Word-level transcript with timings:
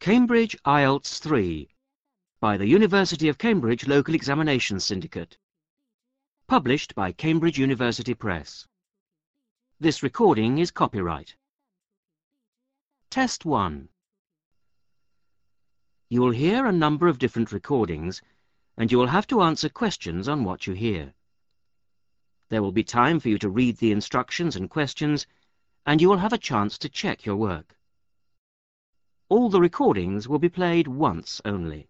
Cambridge 0.00 0.56
IELTS 0.64 1.18
3 1.18 1.68
by 2.40 2.56
the 2.56 2.66
University 2.66 3.28
of 3.28 3.36
Cambridge 3.36 3.86
Local 3.86 4.14
Examinations 4.14 4.82
Syndicate. 4.82 5.36
Published 6.46 6.94
by 6.94 7.12
Cambridge 7.12 7.58
University 7.58 8.14
Press. 8.14 8.66
This 9.78 10.02
recording 10.02 10.56
is 10.56 10.70
copyright. 10.70 11.36
Test 13.10 13.44
1 13.44 13.90
You 16.08 16.22
will 16.22 16.30
hear 16.30 16.64
a 16.64 16.72
number 16.72 17.06
of 17.06 17.18
different 17.18 17.52
recordings 17.52 18.22
and 18.78 18.90
you 18.90 18.96
will 18.96 19.08
have 19.08 19.26
to 19.26 19.42
answer 19.42 19.68
questions 19.68 20.28
on 20.28 20.44
what 20.44 20.66
you 20.66 20.72
hear. 20.72 21.12
There 22.48 22.62
will 22.62 22.72
be 22.72 22.84
time 22.84 23.20
for 23.20 23.28
you 23.28 23.36
to 23.36 23.50
read 23.50 23.76
the 23.76 23.92
instructions 23.92 24.56
and 24.56 24.70
questions 24.70 25.26
and 25.84 26.00
you 26.00 26.08
will 26.08 26.24
have 26.24 26.32
a 26.32 26.38
chance 26.38 26.78
to 26.78 26.88
check 26.88 27.26
your 27.26 27.36
work. 27.36 27.76
All 29.30 29.48
the 29.48 29.60
recordings 29.60 30.26
will 30.26 30.40
be 30.40 30.48
played 30.48 30.88
once 30.88 31.40
only. 31.44 31.88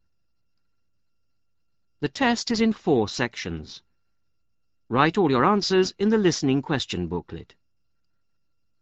The 2.00 2.08
test 2.08 2.50
is 2.50 2.60
in 2.60 2.74
four 2.74 3.08
sections. 3.08 3.82
Write 4.90 5.16
all 5.16 5.30
your 5.30 5.46
answers 5.46 5.94
in 5.98 6.10
the 6.10 6.18
listening 6.18 6.60
question 6.60 7.08
booklet. 7.08 7.54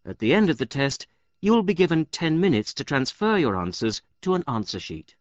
At 0.05 0.19
the 0.19 0.35
end 0.35 0.51
of 0.51 0.59
the 0.59 0.67
test, 0.67 1.07
you 1.41 1.53
will 1.53 1.63
be 1.63 1.73
given 1.73 2.07
10 2.07 2.41
minutes 2.41 2.75
to 2.75 2.85
transfer 2.85 3.39
your 3.39 3.57
answers 3.57 4.03
to 4.23 4.35
an 4.35 4.43
answer 4.49 4.81
sheet. 4.81 5.15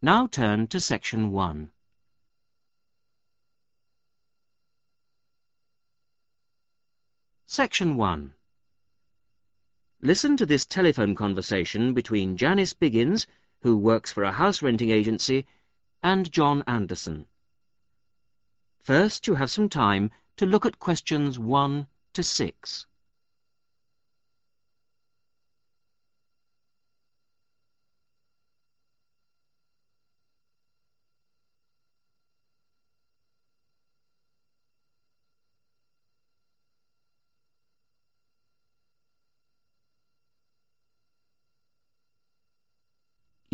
Now 0.00 0.26
turn 0.26 0.66
to 0.68 0.80
section 0.80 1.30
1. 1.30 1.70
Section 7.46 7.96
1. 7.96 8.35
Listen 10.02 10.36
to 10.36 10.44
this 10.44 10.66
telephone 10.66 11.14
conversation 11.14 11.94
between 11.94 12.36
Janice 12.36 12.74
Biggins, 12.74 13.26
who 13.62 13.78
works 13.78 14.12
for 14.12 14.24
a 14.24 14.32
house 14.32 14.60
renting 14.60 14.90
agency, 14.90 15.46
and 16.02 16.30
John 16.30 16.62
Anderson. 16.66 17.26
First, 18.82 19.26
you 19.26 19.36
have 19.36 19.50
some 19.50 19.70
time 19.70 20.10
to 20.36 20.44
look 20.44 20.66
at 20.66 20.78
questions 20.78 21.38
1 21.38 21.86
to 22.12 22.22
6. 22.22 22.86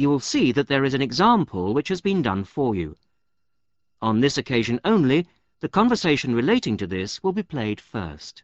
You 0.02 0.10
will 0.10 0.20
see 0.20 0.52
that 0.52 0.66
there 0.66 0.84
is 0.84 0.94
an 0.94 1.00
example 1.00 1.72
which 1.72 1.88
has 1.88 2.00
been 2.00 2.20
done 2.20 2.44
for 2.44 2.74
you. 2.74 2.96
On 4.02 4.20
this 4.20 4.36
occasion 4.36 4.80
only, 4.84 5.28
the 5.60 5.68
conversation 5.68 6.34
relating 6.34 6.76
to 6.76 6.88
this 6.88 7.22
will 7.22 7.32
be 7.32 7.44
played 7.44 7.80
first. 7.80 8.42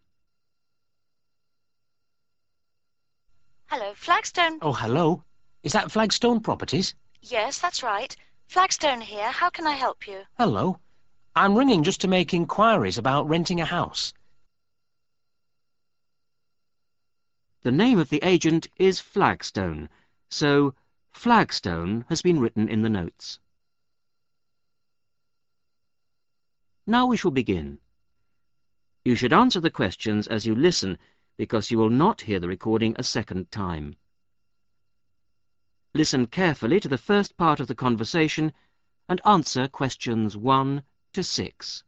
Hello, 3.66 3.92
Flagstone. 3.94 4.58
Oh, 4.62 4.72
hello. 4.72 5.24
Is 5.64 5.72
that 5.72 5.90
Flagstone 5.90 6.40
Properties? 6.40 6.94
Yes, 7.22 7.58
that's 7.58 7.82
right. 7.82 8.16
Flagstone 8.46 9.00
here. 9.00 9.30
How 9.30 9.50
can 9.50 9.66
I 9.66 9.74
help 9.74 10.06
you? 10.06 10.20
Hello. 10.38 10.78
I'm 11.34 11.56
ringing 11.56 11.82
just 11.82 12.00
to 12.02 12.08
make 12.08 12.32
inquiries 12.32 12.98
about 12.98 13.28
renting 13.28 13.60
a 13.60 13.64
house. 13.64 14.14
The 17.62 17.72
name 17.72 17.98
of 17.98 18.08
the 18.08 18.22
agent 18.22 18.68
is 18.76 19.00
Flagstone, 19.00 19.88
so 20.30 20.74
Flagstone 21.12 22.04
has 22.08 22.22
been 22.22 22.40
written 22.40 22.68
in 22.68 22.82
the 22.82 22.88
notes. 22.88 23.38
Now 26.86 27.06
we 27.06 27.16
shall 27.16 27.30
begin. 27.30 27.78
You 29.04 29.14
should 29.14 29.32
answer 29.32 29.60
the 29.60 29.70
questions 29.70 30.26
as 30.26 30.46
you 30.46 30.54
listen, 30.54 30.98
because 31.36 31.70
you 31.70 31.78
will 31.78 31.90
not 31.90 32.22
hear 32.22 32.40
the 32.40 32.48
recording 32.48 32.94
a 32.98 33.02
second 33.02 33.50
time. 33.50 33.96
Listen 35.94 36.26
carefully 36.26 36.80
to 36.80 36.88
the 36.88 36.98
first 36.98 37.36
part 37.36 37.60
of 37.60 37.66
the 37.66 37.74
conversation 37.74 38.52
and 39.08 39.20
answer 39.24 39.68
questions 39.68 40.36
1 40.36 40.82
to 41.12 41.22
6. 41.22 41.84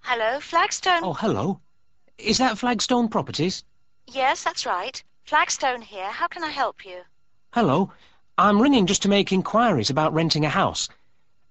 Hello, 0.00 0.40
Flagstone. 0.40 1.02
Oh, 1.02 1.14
hello. 1.14 1.60
Is 2.18 2.38
that 2.38 2.58
Flagstone 2.58 3.08
Properties? 3.08 3.64
Yes, 4.06 4.44
that's 4.44 4.66
right. 4.66 5.02
Flagstone 5.24 5.80
here. 5.80 6.10
How 6.10 6.28
can 6.28 6.44
I 6.44 6.50
help 6.50 6.84
you? 6.84 7.00
Hello. 7.54 7.90
I'm 8.36 8.60
ringing 8.60 8.84
just 8.84 9.00
to 9.02 9.08
make 9.08 9.32
inquiries 9.32 9.88
about 9.88 10.12
renting 10.12 10.44
a 10.44 10.50
house. 10.50 10.86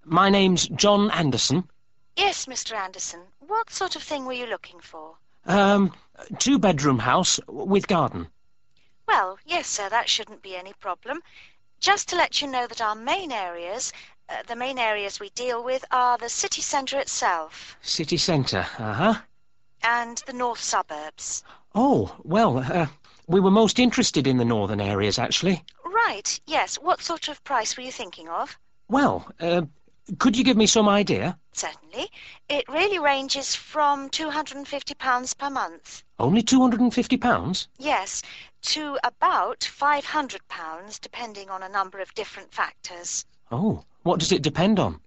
My 0.06 0.30
name's 0.30 0.68
John 0.68 1.10
Anderson. 1.10 1.68
Yes, 2.16 2.46
Mr. 2.46 2.74
Anderson. 2.74 3.22
What 3.40 3.72
sort 3.72 3.96
of 3.96 4.04
thing 4.04 4.26
were 4.26 4.34
you 4.34 4.46
looking 4.46 4.80
for? 4.80 5.16
Um, 5.48 5.92
two-bedroom 6.38 7.00
house 7.00 7.40
with 7.48 7.88
garden. 7.88 8.28
Well, 9.08 9.40
yes, 9.44 9.68
sir, 9.68 9.90
that 9.90 10.08
shouldn't 10.08 10.44
be 10.44 10.56
any 10.56 10.74
problem. 10.74 11.24
Just 11.80 12.08
to 12.10 12.16
let 12.16 12.44
you 12.44 12.48
know 12.48 12.68
that 12.68 12.80
our 12.80 12.96
main 12.96 13.32
areas, 13.32 13.92
uh, 14.30 14.44
the 14.46 14.56
main 14.56 14.78
areas 14.78 15.20
we 15.20 15.32
deal 15.32 15.64
with 15.64 15.84
are 15.90 16.20
the 16.20 16.30
city 16.30 16.62
centre 16.62 17.00
itself. 17.00 17.76
City 17.82 18.18
centre, 18.18 18.68
uh-huh. 18.78 19.16
And 19.82 20.20
the 20.28 20.34
north 20.34 20.62
suburbs. 20.62 21.44
Oh, 21.74 22.16
well, 22.24 22.60
uh, 22.60 22.88
we 23.34 23.40
were 23.40 23.50
most 23.50 23.80
interested 23.80 24.28
in 24.28 24.38
the 24.38 24.46
northern 24.46 24.80
areas, 24.80 25.18
actually. 25.18 25.64
Right, 25.84 26.40
yes. 26.46 26.76
What 26.76 27.02
sort 27.02 27.28
of 27.28 27.44
price 27.44 27.76
were 27.76 27.82
you 27.82 27.92
thinking 27.92 28.30
of? 28.30 28.56
Well, 28.90 29.28
uh, 29.40 29.64
could 30.20 30.38
you 30.38 30.44
give 30.44 30.56
me 30.56 30.68
some 30.68 30.88
idea? 30.88 31.36
Certainly. 31.54 32.12
It 32.48 32.64
really 32.70 33.00
ranges 33.00 33.56
from 33.56 34.12
£250 34.12 35.38
per 35.40 35.50
month. 35.50 36.04
Only 36.20 36.44
£250? 36.44 37.68
Yes, 37.80 38.22
to 38.62 39.00
about 39.04 39.62
£500, 39.62 41.02
depending 41.02 41.50
on 41.50 41.64
a 41.64 41.70
number 41.70 42.00
of 42.00 42.14
different 42.14 42.54
factors. 42.54 43.26
Oh, 43.52 43.84
what 44.04 44.20
does 44.20 44.32
it 44.32 44.44
depend 44.44 44.78
on? 44.80 45.00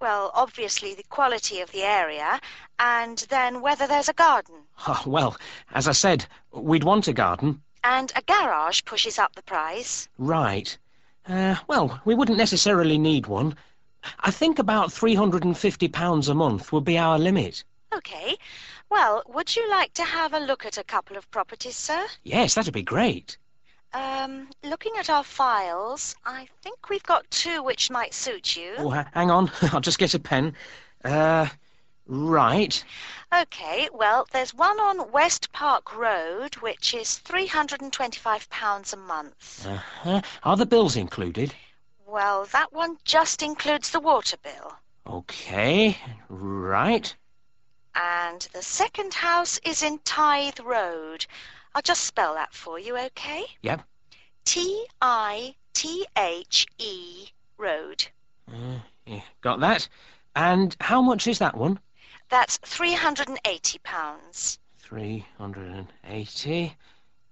Well, 0.00 0.30
obviously 0.34 0.94
the 0.94 1.04
quality 1.04 1.60
of 1.60 1.72
the 1.72 1.82
area, 1.82 2.40
and 2.78 3.18
then 3.28 3.60
whether 3.60 3.86
there's 3.86 4.08
a 4.08 4.14
garden. 4.14 4.56
Oh, 4.86 5.02
well, 5.06 5.36
as 5.72 5.88
I 5.88 5.92
said, 5.92 6.26
we'd 6.52 6.84
want 6.84 7.08
a 7.08 7.12
garden. 7.12 7.62
And 7.84 8.12
a 8.14 8.22
garage 8.22 8.82
pushes 8.84 9.18
up 9.18 9.34
the 9.34 9.42
price. 9.42 10.08
Right. 10.18 10.76
Uh, 11.26 11.56
well, 11.68 12.00
we 12.04 12.14
wouldn't 12.14 12.38
necessarily 12.38 12.98
need 12.98 13.26
one. 13.26 13.56
I 14.20 14.30
think 14.30 14.58
about 14.58 14.90
£350 14.90 16.28
a 16.28 16.34
month 16.34 16.72
would 16.72 16.84
be 16.84 16.98
our 16.98 17.18
limit. 17.18 17.64
OK. 17.92 18.36
Well, 18.90 19.22
would 19.28 19.54
you 19.54 19.68
like 19.70 19.94
to 19.94 20.04
have 20.04 20.34
a 20.34 20.40
look 20.40 20.66
at 20.66 20.78
a 20.78 20.84
couple 20.84 21.16
of 21.16 21.30
properties, 21.30 21.76
sir? 21.76 22.06
Yes, 22.24 22.54
that'd 22.54 22.74
be 22.74 22.82
great. 22.82 23.36
Um, 23.94 24.48
looking 24.62 24.92
at 24.98 25.10
our 25.10 25.24
files, 25.24 26.16
I 26.24 26.48
think 26.62 26.88
we've 26.88 27.02
got 27.02 27.30
two 27.30 27.62
which 27.62 27.90
might 27.90 28.14
suit 28.14 28.56
you. 28.56 28.74
Oh, 28.78 28.90
hang 28.90 29.30
on. 29.30 29.50
I'll 29.72 29.80
just 29.80 29.98
get 29.98 30.14
a 30.14 30.18
pen. 30.18 30.54
Uh, 31.04 31.46
right. 32.06 32.82
OK, 33.32 33.88
well, 33.92 34.26
there's 34.32 34.54
one 34.54 34.78
on 34.80 35.10
West 35.12 35.52
Park 35.52 35.96
Road, 35.96 36.54
which 36.56 36.94
is 36.94 37.20
£325 37.24 38.92
a 38.92 38.96
month. 38.96 39.66
Uh-huh. 39.66 40.22
Are 40.42 40.56
the 40.56 40.66
bills 40.66 40.96
included? 40.96 41.54
Well, 42.06 42.44
that 42.52 42.72
one 42.72 42.98
just 43.04 43.42
includes 43.42 43.90
the 43.90 44.00
water 44.00 44.36
bill. 44.42 44.74
OK, 45.06 45.96
right. 46.28 47.14
And 47.94 48.46
the 48.52 48.62
second 48.62 49.12
house 49.14 49.58
is 49.64 49.82
in 49.82 49.98
Tithe 50.04 50.60
Road. 50.60 51.26
I'll 51.74 51.82
just 51.82 52.04
spell 52.04 52.34
that 52.34 52.52
for 52.52 52.78
you, 52.78 52.98
OK? 52.98 53.44
Yep. 53.62 53.82
T-I-T-H-E 54.44 55.54
Road. 57.58 58.06
Uh, 58.48 58.78
yeah, 59.06 59.20
got 59.40 59.60
that. 59.60 59.88
And 60.36 60.76
how 60.80 61.00
much 61.00 61.26
is 61.26 61.38
that 61.38 61.56
one? 61.56 61.78
That's 62.28 62.58
£380. 62.58 64.58
380. 64.78 66.76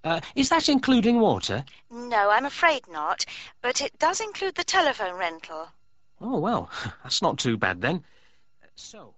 Uh, 0.02 0.20
is 0.34 0.48
that 0.48 0.68
including 0.68 1.20
water? 1.20 1.64
No, 1.90 2.30
I'm 2.30 2.46
afraid 2.46 2.82
not. 2.88 3.26
But 3.60 3.82
it 3.82 3.98
does 3.98 4.20
include 4.20 4.54
the 4.54 4.64
telephone 4.64 5.18
rental. 5.18 5.68
Oh, 6.20 6.38
well, 6.38 6.70
that's 7.02 7.22
not 7.22 7.38
too 7.38 7.56
bad 7.56 7.80
then. 7.80 8.04
So... 8.76 9.14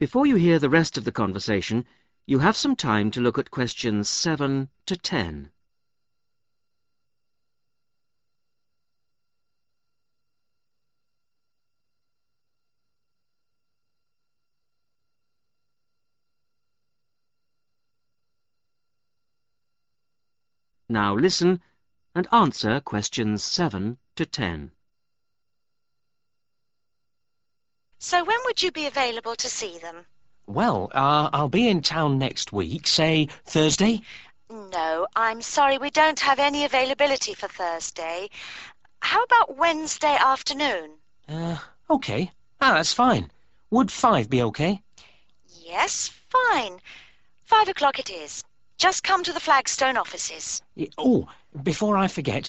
Before 0.00 0.24
you 0.24 0.36
hear 0.36 0.58
the 0.58 0.70
rest 0.70 0.96
of 0.96 1.04
the 1.04 1.12
conversation, 1.12 1.84
you 2.24 2.38
have 2.38 2.56
some 2.56 2.74
time 2.74 3.10
to 3.10 3.20
look 3.20 3.36
at 3.36 3.50
questions 3.50 4.08
7 4.08 4.70
to 4.86 4.96
10. 4.96 5.50
Now 20.88 21.14
listen 21.14 21.60
and 22.14 22.26
answer 22.32 22.80
questions 22.80 23.42
7 23.42 23.98
to 24.16 24.24
10. 24.24 24.72
So 28.02 28.24
when 28.24 28.38
would 28.46 28.62
you 28.62 28.72
be 28.72 28.86
available 28.86 29.36
to 29.36 29.46
see 29.46 29.76
them? 29.76 30.06
Well, 30.46 30.90
uh, 30.94 31.28
I'll 31.34 31.50
be 31.50 31.68
in 31.68 31.82
town 31.82 32.18
next 32.18 32.50
week, 32.50 32.86
say 32.86 33.28
Thursday. 33.44 34.00
No, 34.48 35.06
I'm 35.16 35.42
sorry, 35.42 35.76
we 35.76 35.90
don't 35.90 36.18
have 36.18 36.38
any 36.38 36.64
availability 36.64 37.34
for 37.34 37.46
Thursday. 37.46 38.30
How 39.00 39.22
about 39.22 39.58
Wednesday 39.58 40.16
afternoon? 40.18 40.92
Uh, 41.28 41.58
okay. 41.90 42.30
Ah, 42.62 42.72
that's 42.72 42.94
fine. 42.94 43.30
Would 43.70 43.92
five 43.92 44.30
be 44.30 44.40
okay? 44.44 44.80
Yes, 45.62 46.10
fine. 46.30 46.80
Five 47.44 47.68
o'clock 47.68 47.98
it 47.98 48.08
is. 48.08 48.42
Just 48.78 49.04
come 49.04 49.22
to 49.24 49.32
the 49.32 49.40
Flagstone 49.40 49.98
offices. 49.98 50.62
Oh, 50.96 51.28
before 51.62 51.98
I 51.98 52.08
forget, 52.08 52.48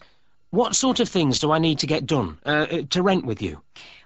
what 0.51 0.77
sort 0.77 1.01
of 1.01 1.09
things 1.09 1.39
do 1.39 1.51
I 1.51 1.59
need 1.59 1.77
to 1.79 1.87
get 1.87 2.05
done 2.05 2.37
uh, 2.45 2.67
uh, 2.71 2.81
to 2.89 3.03
rent 3.03 3.25
with 3.25 3.41
you? 3.41 3.61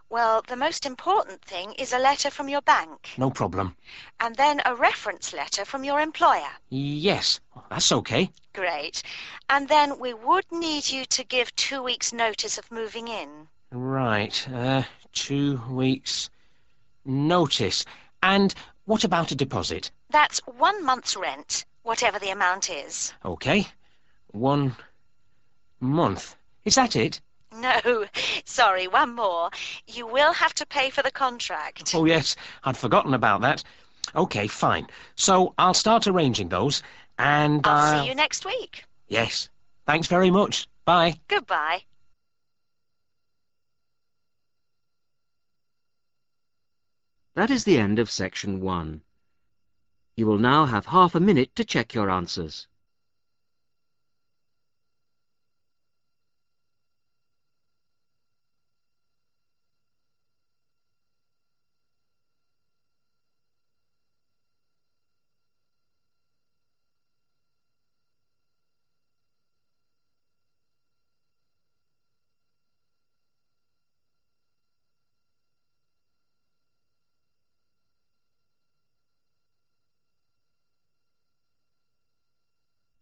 Well, 0.10 0.44
the 0.48 0.56
most 0.56 0.86
important 0.86 1.42
thing 1.42 1.74
is 1.74 1.92
a 1.92 1.98
letter 2.00 2.30
from 2.30 2.48
your 2.48 2.62
bank, 2.62 3.10
No 3.18 3.30
problem. 3.31 3.75
and 4.19 4.36
then 4.36 4.62
a 4.66 4.75
reference 4.75 5.34
letter 5.34 5.66
from 5.66 5.84
your 5.84 6.00
employer. 6.00 6.52
Yes, 6.69 7.40
that's 7.69 7.92
okay. 7.92 8.30
Great. 8.54 9.02
And 9.50 9.68
then 9.68 10.00
we 10.00 10.13
would 10.13 10.46
need 10.52 10.88
you 10.90 11.06
to 11.06 11.24
give 11.24 11.56
two 11.56 11.81
weeks' 11.84 12.13
notice 12.13 12.57
of 12.57 12.72
moving 12.72 13.07
in. 13.07 13.48
Right, 13.72 14.48
uh, 14.54 14.84
two 15.13 15.60
weeks 15.69 16.30
notice. 17.04 17.84
And 18.24 18.54
what 18.86 19.04
about 19.04 19.31
a 19.31 19.36
deposit? 19.36 19.92
That's 20.12 20.40
one 20.46 20.86
month's 20.86 21.16
rent, 21.18 21.66
whatever 21.84 22.19
the 22.19 22.30
amount 22.30 22.69
is. 22.69 23.12
Okay, 23.25 23.68
one 24.31 24.75
month. 25.80 26.36
Is 26.63 26.75
that 26.75 26.96
it? 26.96 27.19
No, 27.62 28.06
sorry, 28.44 28.88
one 28.88 29.16
more. 29.16 29.50
You 29.88 30.06
will 30.07 30.34
have 30.34 30.54
to 30.56 30.66
pay 30.66 30.90
for 30.90 31.02
the 31.02 31.12
contract. 31.12 31.96
Oh, 31.96 32.06
yes, 32.06 32.36
I'd 32.63 32.75
forgotten 32.75 33.13
about 33.13 33.42
that. 33.42 33.63
Okay, 34.13 34.48
fine. 34.48 34.88
So 35.16 35.54
I'll 35.57 35.74
start 35.74 36.06
arranging 36.06 36.50
those, 36.50 36.84
and 37.18 37.66
I'll 37.66 37.96
uh, 37.96 38.02
see 38.02 38.10
you 38.10 38.16
next 38.16 38.46
week. 38.46 38.84
Yes. 39.07 39.50
Thanks 39.86 40.07
very 40.07 40.31
much. 40.31 40.68
Bye. 40.84 41.19
Goodbye. 41.28 41.84
That 47.36 47.51
is 47.51 47.63
the 47.63 47.78
end 47.78 48.00
of 48.00 48.10
section 48.10 48.62
1. 48.62 49.01
You 50.16 50.25
will 50.25 50.38
now 50.38 50.66
have 50.66 50.86
half 50.86 51.16
a 51.16 51.19
minute 51.19 51.54
to 51.56 51.66
check 51.66 51.94
your 51.94 52.10
answers. 52.10 52.68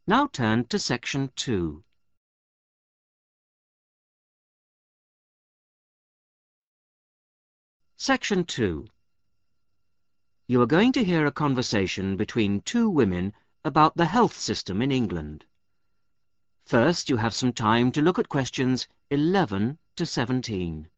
Now 0.05 0.27
turn 0.27 0.65
to 0.65 0.77
section 0.77 1.31
2. 1.37 1.81
Section 7.95 8.43
2. 8.43 8.85
You 10.47 10.61
are 10.61 10.65
going 10.65 10.91
to 10.91 11.05
hear 11.05 11.25
a 11.25 11.31
conversation 11.31 12.17
between 12.17 12.59
two 12.63 12.89
women 12.89 13.31
about 13.63 13.95
the 13.95 14.07
health 14.07 14.37
system 14.37 14.81
in 14.81 14.91
England. 14.91 15.45
First, 16.65 17.09
you 17.09 17.15
have 17.15 17.33
some 17.33 17.53
time 17.53 17.89
to 17.93 18.01
look 18.01 18.19
at 18.19 18.27
questions 18.27 18.89
11 19.09 19.79
to 19.95 20.05
17. 20.05 20.89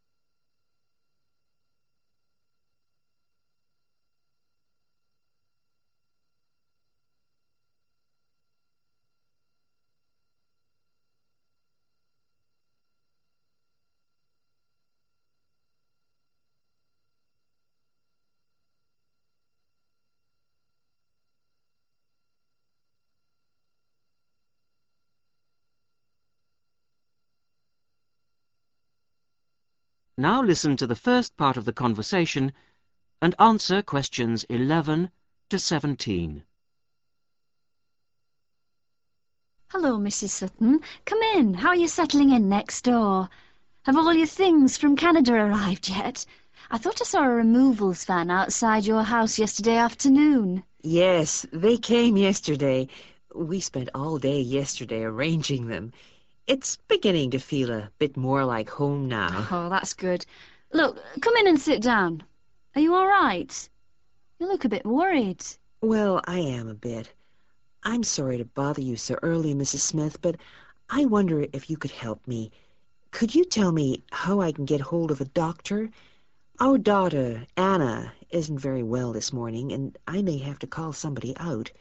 Now 30.17 30.41
listen 30.41 30.77
to 30.77 30.88
the 30.88 30.95
first 30.95 31.35
part 31.35 31.57
of 31.57 31.65
the 31.65 31.73
conversation 31.73 32.53
and 33.21 33.35
answer 33.38 33.81
questions 33.81 34.45
11 34.45 35.12
to 35.50 35.59
17. 35.59 36.44
Hello, 39.67 39.97
Mrs. 39.97 40.29
Sutton. 40.29 40.79
Come 41.03 41.19
in. 41.35 41.53
How 41.56 41.69
are 41.69 41.75
you 41.75 41.89
settling 41.89 42.29
in 42.29 42.47
next 42.47 42.85
door? 42.85 43.27
Have 43.83 43.97
all 43.97 44.13
your 44.13 44.25
things 44.25 44.77
from 44.77 44.95
Canada 44.95 45.33
arrived 45.33 45.89
yet? 45.89 46.25
I 46.71 46.77
thought 46.77 47.01
I 47.01 47.03
saw 47.03 47.23
a 47.23 47.29
removals 47.29 48.06
van 48.06 48.31
outside 48.31 48.85
your 48.85 49.03
house 49.03 49.38
yesterday 49.38 49.75
afternoon. 49.75 50.63
Yes, 50.81 51.45
they 51.51 51.75
came 51.75 52.15
yesterday. 52.15 52.88
We 53.33 53.59
spent 53.59 53.89
all 53.94 54.17
day 54.17 54.39
yesterday 54.39 55.03
arranging 55.03 55.67
them. 55.67 55.91
It's 56.47 56.77
beginning 56.88 57.31
to 57.31 57.39
feel 57.39 57.71
a 57.71 57.89
bit 57.97 58.15
more 58.15 58.45
like 58.45 58.69
home 58.69 59.07
now. 59.07 59.47
Oh, 59.50 59.68
that's 59.69 59.94
good. 59.94 60.25
Look, 60.74 61.01
come 61.21 61.36
in 61.38 61.47
and 61.47 61.59
sit 61.59 61.81
down. 61.81 62.24
Are 62.75 62.81
you 62.81 62.94
all 62.94 63.07
right? 63.07 63.69
You 64.39 64.47
look 64.47 64.63
a 64.63 64.69
bit 64.69 64.86
worried. 64.86 65.44
Well, 65.81 66.21
I 66.25 66.39
am 66.39 66.68
a 66.68 66.75
bit. 66.75 67.12
I'm 67.84 68.03
sorry 68.03 68.38
to 68.38 68.46
bother 68.46 68.81
you 68.81 68.96
so 68.96 69.17
early, 69.24 69.55
Mrs. 69.55 69.79
Smith, 69.79 70.22
but 70.22 70.36
I 70.89 71.05
wonder 71.05 71.48
if 71.51 71.70
you 71.70 71.77
could 71.77 71.91
help 71.91 72.27
me. 72.27 72.51
Could 73.12 73.34
you 73.34 73.46
tell 73.46 73.72
me 73.72 74.03
how 74.12 74.41
I 74.41 74.51
can 74.51 74.65
get 74.65 74.81
hold 74.81 75.10
of 75.10 75.22
a 75.22 75.25
doctor? 75.25 75.89
Our 76.60 76.77
daughter, 76.77 77.48
Anna, 77.58 78.13
isn't 78.29 78.60
very 78.60 78.84
well 78.84 79.13
this 79.13 79.34
morning, 79.34 79.72
and 79.72 79.98
I 80.08 80.22
may 80.22 80.38
have 80.39 80.60
to 80.60 80.67
call 80.67 80.93
somebody 80.93 81.36
out. 81.38 81.72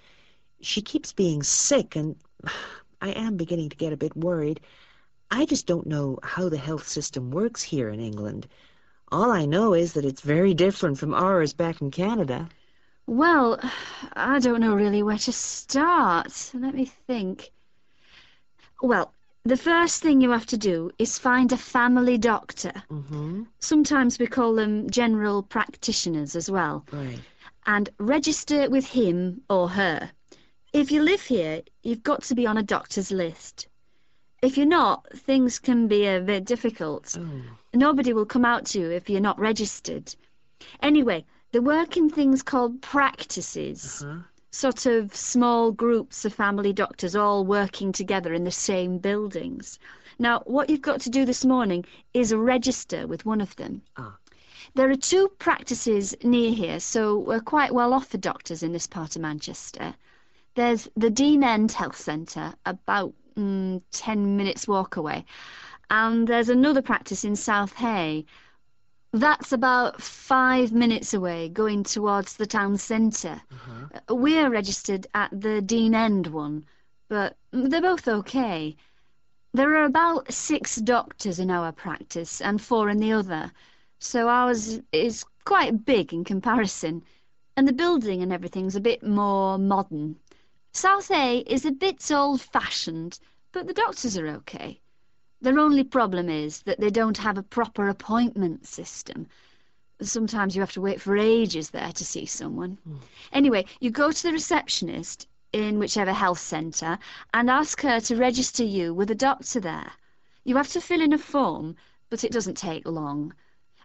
She 0.60 0.80
keeps 0.80 1.12
being 1.12 1.42
sick, 1.42 1.96
and 1.96 2.16
I 3.04 3.10
am 3.10 3.36
beginning 3.36 3.68
to 3.68 3.76
get 3.76 3.92
a 3.92 3.98
bit 3.98 4.16
worried. 4.16 4.60
I 5.30 5.44
just 5.44 5.66
don't 5.66 5.86
know 5.86 6.18
how 6.22 6.48
the 6.48 6.56
health 6.56 6.88
system 6.88 7.30
works 7.30 7.62
here 7.62 7.90
in 7.90 8.00
England. 8.00 8.46
All 9.12 9.30
I 9.30 9.44
know 9.44 9.74
is 9.74 9.92
that 9.92 10.06
it's 10.06 10.22
very 10.22 10.54
different 10.54 10.98
from 10.98 11.12
ours 11.12 11.52
back 11.52 11.82
in 11.82 11.90
Canada. 11.90 12.48
Well, 13.06 13.60
I 14.14 14.38
don't 14.38 14.60
know 14.60 14.74
really 14.74 15.02
where 15.02 15.18
to 15.18 15.32
start. 15.32 16.50
Let 16.54 16.74
me 16.74 16.86
think. 17.06 17.50
Well, 18.80 19.12
the 19.44 19.58
first 19.58 20.02
thing 20.02 20.22
you 20.22 20.30
have 20.30 20.46
to 20.46 20.56
do 20.56 20.90
is 20.98 21.18
find 21.18 21.52
a 21.52 21.58
family 21.58 22.16
doctor. 22.16 22.72
Mm-hmm. 22.90 23.42
Sometimes 23.58 24.18
we 24.18 24.26
call 24.26 24.54
them 24.54 24.88
general 24.88 25.42
practitioners 25.42 26.34
as 26.34 26.50
well. 26.50 26.86
Right. 26.90 27.20
and 27.66 27.90
register 27.98 28.70
with 28.70 28.86
him 28.86 29.42
or 29.50 29.68
her. 29.68 30.10
If 30.74 30.90
you 30.90 31.02
live 31.04 31.22
here, 31.22 31.62
you've 31.84 32.02
got 32.02 32.24
to 32.24 32.34
be 32.34 32.48
on 32.48 32.56
a 32.56 32.62
doctor's 32.64 33.12
list. 33.12 33.68
If 34.42 34.56
you're 34.56 34.66
not, 34.66 35.06
things 35.16 35.60
can 35.60 35.86
be 35.86 36.04
a 36.04 36.20
bit 36.20 36.44
difficult. 36.46 37.16
Oh. 37.16 37.42
Nobody 37.74 38.12
will 38.12 38.26
come 38.26 38.44
out 38.44 38.66
to 38.66 38.80
you 38.80 38.90
if 38.90 39.08
you're 39.08 39.20
not 39.20 39.38
registered. 39.38 40.12
Anyway, 40.82 41.24
they 41.52 41.60
work 41.60 41.96
in 41.96 42.10
things 42.10 42.42
called 42.42 42.82
practices, 42.82 44.02
Uh-huh. 44.04 44.22
sort 44.50 44.84
of 44.86 45.14
small 45.14 45.70
groups 45.70 46.24
of 46.24 46.34
family 46.34 46.72
doctors 46.72 47.14
all 47.14 47.46
working 47.46 47.92
together 47.92 48.34
in 48.34 48.42
the 48.42 48.50
same 48.50 48.98
buildings. 48.98 49.78
Now, 50.18 50.40
what 50.44 50.68
you've 50.68 50.82
got 50.82 51.00
to 51.02 51.08
do 51.10 51.24
this 51.24 51.44
morning 51.44 51.84
is 52.14 52.34
register 52.34 53.06
with 53.06 53.24
one 53.24 53.40
of 53.40 53.54
them. 53.54 53.80
Ah. 53.96 54.16
There 54.74 54.90
are 54.90 54.96
two 54.96 55.28
practices 55.38 56.16
near 56.24 56.50
here, 56.50 56.80
so 56.80 57.16
we're 57.16 57.38
quite 57.54 57.72
well 57.72 57.92
off 57.92 58.08
for 58.08 58.18
doctors 58.18 58.64
in 58.64 58.72
this 58.72 58.88
part 58.88 59.14
of 59.14 59.22
Manchester. 59.22 59.94
There's 60.54 60.88
the 60.96 61.10
Dean 61.10 61.42
End 61.42 61.72
Health 61.72 61.96
Centre, 61.96 62.54
about 62.64 63.12
mm, 63.36 63.82
10 63.90 64.36
minutes 64.36 64.68
walk 64.68 64.96
away, 64.96 65.24
and 65.90 66.28
there's 66.28 66.48
another 66.48 66.80
practice 66.80 67.24
in 67.24 67.34
South 67.34 67.72
Hay. 67.74 68.24
That's 69.12 69.52
about 69.52 70.00
five 70.00 70.72
minutes 70.72 71.12
away, 71.12 71.48
going 71.48 71.82
towards 71.82 72.36
the 72.36 72.46
town 72.46 72.76
centre. 72.78 73.42
Uh-huh. 73.50 74.00
Uh, 74.08 74.14
We're 74.14 74.48
registered 74.48 75.06
at 75.14 75.30
the 75.32 75.60
Dean 75.60 75.94
End 75.94 76.28
one, 76.28 76.64
but 77.08 77.36
they're 77.50 77.80
both 77.80 78.06
okay. 78.06 78.76
There 79.52 79.74
are 79.76 79.84
about 79.84 80.32
six 80.32 80.76
doctors 80.76 81.38
in 81.38 81.50
our 81.50 81.72
practice 81.72 82.40
and 82.40 82.62
four 82.62 82.88
in 82.90 82.98
the 82.98 83.12
other, 83.12 83.52
so 83.98 84.28
ours 84.28 84.80
is 84.92 85.24
quite 85.44 85.84
big 85.84 86.12
in 86.12 86.24
comparison, 86.24 87.02
and 87.56 87.66
the 87.66 87.72
building 87.72 88.22
and 88.22 88.32
everything's 88.32 88.76
a 88.76 88.80
bit 88.80 89.02
more 89.02 89.58
modern. 89.58 90.16
South 90.76 91.06
Hay 91.06 91.38
is 91.46 91.64
a 91.64 91.70
bit 91.70 92.10
old-fashioned, 92.10 93.20
but 93.52 93.68
the 93.68 93.72
doctors 93.72 94.18
are 94.18 94.26
okay. 94.26 94.80
Their 95.40 95.60
only 95.60 95.84
problem 95.84 96.28
is 96.28 96.62
that 96.62 96.80
they 96.80 96.90
don't 96.90 97.16
have 97.18 97.38
a 97.38 97.44
proper 97.44 97.88
appointment 97.88 98.66
system. 98.66 99.28
Sometimes 100.02 100.56
you 100.56 100.60
have 100.62 100.72
to 100.72 100.80
wait 100.80 101.00
for 101.00 101.16
ages 101.16 101.70
there 101.70 101.92
to 101.92 102.04
see 102.04 102.26
someone. 102.26 102.76
Mm. 102.88 102.98
Anyway, 103.32 103.66
you 103.78 103.90
go 103.90 104.10
to 104.10 104.22
the 104.24 104.32
receptionist 104.32 105.28
in 105.52 105.78
whichever 105.78 106.12
health 106.12 106.40
centre 106.40 106.98
and 107.32 107.48
ask 107.48 107.80
her 107.82 108.00
to 108.00 108.16
register 108.16 108.64
you 108.64 108.92
with 108.92 109.12
a 109.12 109.14
doctor 109.14 109.60
there. 109.60 109.92
You 110.42 110.56
have 110.56 110.72
to 110.72 110.80
fill 110.80 111.00
in 111.00 111.12
a 111.12 111.18
form, 111.18 111.76
but 112.10 112.24
it 112.24 112.32
doesn't 112.32 112.56
take 112.56 112.84
long. 112.84 113.32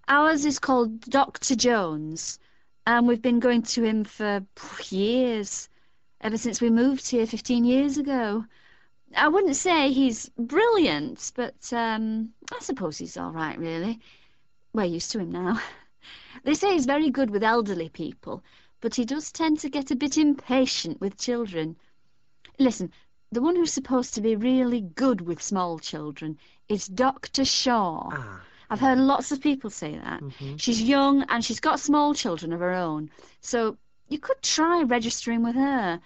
Ours 0.08 0.43
is 0.43 0.58
called 0.58 1.01
Dr. 1.01 1.55
Jones, 1.55 2.39
and 2.88 3.08
we've 3.08 3.22
been 3.22 3.39
going 3.39 3.62
to 3.62 3.84
him 3.84 4.03
for 4.03 4.43
years, 4.89 5.69
ever 6.22 6.38
since 6.38 6.62
we 6.62 6.70
moved 6.70 7.10
here 7.10 7.26
15 7.26 7.64
years 7.66 7.98
ago. 7.98 8.46
I 9.16 9.28
wouldn't 9.28 9.56
say 9.56 9.92
he's 9.92 10.30
brilliant, 10.38 11.32
but 11.36 11.72
um, 11.74 12.34
I 12.52 12.60
suppose 12.60 12.98
he's 12.98 13.18
all 13.18 13.32
right, 13.32 13.58
really. 13.58 14.00
We're 14.74 14.86
used 14.86 15.12
to 15.12 15.20
him 15.20 15.32
now. 15.32 15.60
They 16.44 16.54
say 16.54 16.74
he's 16.74 16.86
very 16.86 17.10
good 17.10 17.32
with 17.32 17.44
elderly 17.44 17.90
people, 17.90 18.44
but 18.82 18.96
he 18.96 19.04
does 19.04 19.32
tend 19.32 19.60
to 19.60 19.70
get 19.70 19.92
a 19.92 19.96
bit 19.96 20.18
impatient 20.18 21.02
with 21.02 21.18
children. 21.18 21.76
Listen, 22.58 22.92
the 23.32 23.42
one 23.42 23.56
who's 23.56 23.74
supposed 23.74 24.14
to 24.14 24.22
be 24.22 24.36
really 24.36 24.82
good 24.82 25.22
with 25.22 25.42
small 25.42 25.80
children 25.80 26.38
is 26.70 26.88
Dr. 26.88 27.44
Shaw. 27.46 28.10
Ah. 28.14 28.42
I've 28.70 28.80
heard 28.80 29.00
lots 29.00 29.32
of 29.32 29.42
people 29.42 29.70
say 29.70 29.98
that. 29.98 30.22
hmm 30.22 30.56
She's 30.58 30.82
young 30.82 31.24
and 31.24 31.44
she's 31.44 31.60
got 31.60 31.80
small 31.80 32.14
children 32.14 32.54
of 32.54 32.60
her 32.60 32.74
own, 32.74 33.10
so 33.42 33.78
you 34.10 34.20
could 34.20 34.42
try 34.42 34.82
registering 34.82 35.44
with 35.44 35.56
her. 35.56 36.01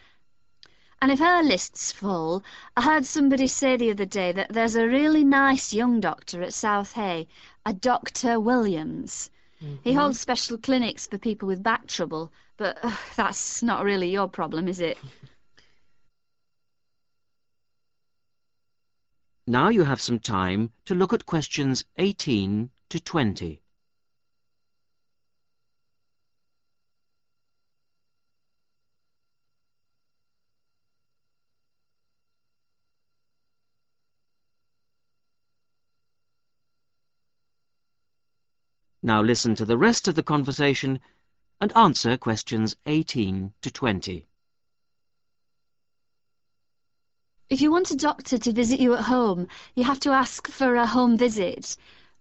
And 1.01 1.11
if 1.11 1.19
her 1.19 1.41
list's 1.41 1.91
full, 1.91 2.43
I 2.77 2.81
heard 2.81 3.05
somebody 3.05 3.47
say 3.47 3.75
the 3.75 3.91
other 3.91 4.05
day 4.05 4.31
that 4.31 4.53
there's 4.53 4.75
a 4.75 4.87
really 4.87 5.23
nice 5.23 5.73
young 5.73 5.99
doctor 5.99 6.41
at 6.41 6.53
South 6.53 6.93
Hay, 6.93 7.27
a 7.65 7.73
Dr. 7.73 8.39
Williams. 8.39 9.29
He 9.59 9.65
mm-hmm. 9.65 9.97
holds 9.97 10.19
special 10.19 10.57
clinics 10.57 11.07
for 11.07 11.17
people 11.17 11.47
with 11.47 11.63
back 11.63 11.87
trouble, 11.87 12.31
but 12.57 12.77
ugh, 12.83 12.99
that's 13.15 13.63
not 13.63 13.85
really 13.85 14.11
your 14.11 14.27
problem, 14.27 14.67
is 14.67 14.81
it? 14.81 14.97
Now 19.47 19.69
you 19.69 19.83
have 19.83 20.01
some 20.01 20.19
time 20.19 20.71
to 20.85 20.95
look 20.95 21.13
at 21.13 21.25
questions 21.25 21.85
18 21.97 22.69
to 22.89 22.99
20. 22.99 23.62
Now 39.05 39.21
listen 39.21 39.53
to 39.55 39.65
the 39.65 39.77
rest 39.77 40.07
of 40.07 40.15
the 40.15 40.23
conversation 40.23 41.01
and 41.59 41.75
answer 41.75 42.15
questions 42.15 42.77
18 42.85 43.51
to 43.61 43.69
20. 43.69 44.25
If 47.49 47.59
you 47.59 47.69
want 47.69 47.91
a 47.91 47.97
doctor 47.97 48.37
to 48.37 48.53
visit 48.53 48.79
you 48.79 48.93
at 48.93 49.03
home, 49.03 49.49
you 49.75 49.83
have 49.83 49.99
to 49.99 50.11
ask 50.11 50.47
for 50.47 50.75
a 50.75 50.87
home 50.87 51.17
visit. 51.17 51.75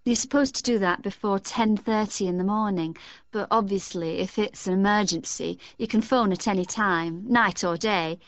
You're 0.04 0.16
supposed 0.16 0.56
to 0.56 0.62
do 0.64 0.80
that 0.80 1.02
before 1.02 1.38
10.30 1.38 2.26
in 2.26 2.36
the 2.36 2.42
morning, 2.42 2.96
but 3.30 3.46
obviously 3.52 4.18
if 4.18 4.36
it's 4.36 4.66
an 4.66 4.74
emergency, 4.74 5.60
you 5.78 5.86
can 5.86 6.02
phone 6.02 6.32
at 6.32 6.48
any 6.48 6.64
time, 6.64 7.24
night 7.28 7.62
or 7.62 7.76
day. 7.76 8.18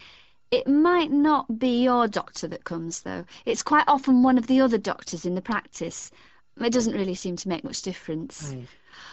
It 0.52 0.68
might 0.68 1.10
not 1.10 1.58
be 1.58 1.82
your 1.82 2.06
doctor 2.06 2.46
that 2.46 2.62
comes, 2.62 3.02
though. 3.02 3.24
It's 3.44 3.64
quite 3.64 3.88
often 3.88 4.22
one 4.22 4.38
of 4.38 4.46
the 4.46 4.60
other 4.60 4.78
doctors 4.78 5.26
in 5.26 5.34
the 5.34 5.42
practice. 5.42 6.12
It 6.60 6.72
doesn't 6.72 6.94
really 6.94 7.14
seem 7.14 7.36
to 7.36 7.48
make 7.48 7.64
much 7.64 7.82
difference. 7.82 8.54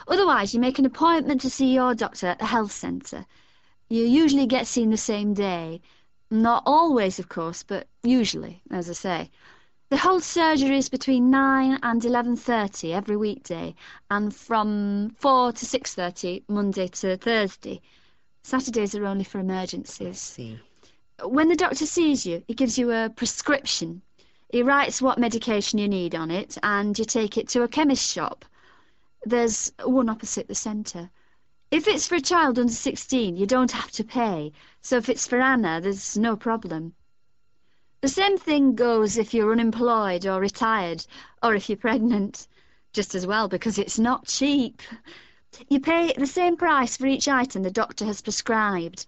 Otherwise, 0.07 0.53
you 0.53 0.59
make 0.59 0.79
an 0.79 0.85
appointment 0.85 1.41
to 1.41 1.49
see 1.49 1.73
your 1.73 1.95
doctor 1.95 2.27
at 2.27 2.39
the 2.39 2.45
health 2.45 2.71
centre. 2.71 3.25
You 3.89 4.05
usually 4.05 4.45
get 4.45 4.67
seen 4.67 4.89
the 4.89 4.97
same 4.97 5.33
day. 5.33 5.81
Not 6.29 6.63
always, 6.65 7.19
of 7.19 7.27
course, 7.27 7.63
but 7.63 7.87
usually, 8.03 8.61
as 8.71 8.89
I 8.89 8.93
say. 8.93 9.31
They 9.89 9.97
hold 9.97 10.21
surgeries 10.21 10.89
between 10.89 11.29
9 11.29 11.79
and 11.83 12.01
11.30 12.01 12.93
every 12.93 13.17
weekday, 13.17 13.75
and 14.09 14.33
from 14.33 15.09
4 15.19 15.51
to 15.51 15.65
6.30 15.65 16.43
Monday 16.47 16.87
to 16.87 17.17
Thursday. 17.17 17.81
Saturdays 18.43 18.95
are 18.95 19.05
only 19.05 19.25
for 19.25 19.39
emergencies. 19.39 20.19
see. 20.19 20.59
When 21.23 21.49
the 21.49 21.57
doctor 21.57 21.85
sees 21.85 22.25
you, 22.25 22.41
he 22.47 22.53
gives 22.53 22.77
you 22.77 22.91
a 22.91 23.09
prescription. 23.09 24.01
He 24.51 24.63
writes 24.63 25.01
what 25.01 25.17
medication 25.17 25.79
you 25.79 25.87
need 25.87 26.13
on 26.13 26.29
it, 26.29 26.57
and 26.61 26.99
you 26.99 27.05
take 27.05 27.37
it 27.37 27.47
to 27.49 27.63
a 27.63 27.69
chemist 27.69 28.11
shop. 28.11 28.43
There's 29.23 29.71
one 29.83 30.09
opposite 30.09 30.47
the 30.49 30.55
centre. 30.55 31.09
If 31.71 31.87
it's 31.87 32.05
for 32.05 32.15
a 32.15 32.21
child 32.21 32.59
under 32.59 32.73
16, 32.73 33.37
you 33.37 33.45
don't 33.45 33.71
have 33.71 33.91
to 33.91 34.03
pay, 34.03 34.51
so 34.81 34.97
if 34.97 35.07
it's 35.07 35.25
for 35.25 35.39
Anna, 35.39 35.79
there's 35.79 36.17
no 36.17 36.35
problem. 36.35 36.93
The 38.01 38.09
same 38.09 38.37
thing 38.37 38.75
goes 38.75 39.17
if 39.17 39.33
you're 39.33 39.53
unemployed 39.53 40.25
or 40.25 40.41
retired, 40.41 41.05
or 41.41 41.55
if 41.55 41.69
you're 41.69 41.77
pregnant. 41.77 42.47
Just 42.91 43.15
as 43.15 43.25
well, 43.25 43.47
because 43.47 43.77
it's 43.77 43.97
not 43.97 44.27
cheap. 44.27 44.81
You 45.69 45.79
pay 45.79 46.11
the 46.17 46.27
same 46.27 46.57
price 46.57 46.97
for 46.97 47.07
each 47.07 47.29
item 47.29 47.63
the 47.63 47.71
doctor 47.71 48.03
has 48.03 48.21
prescribed. 48.21 49.05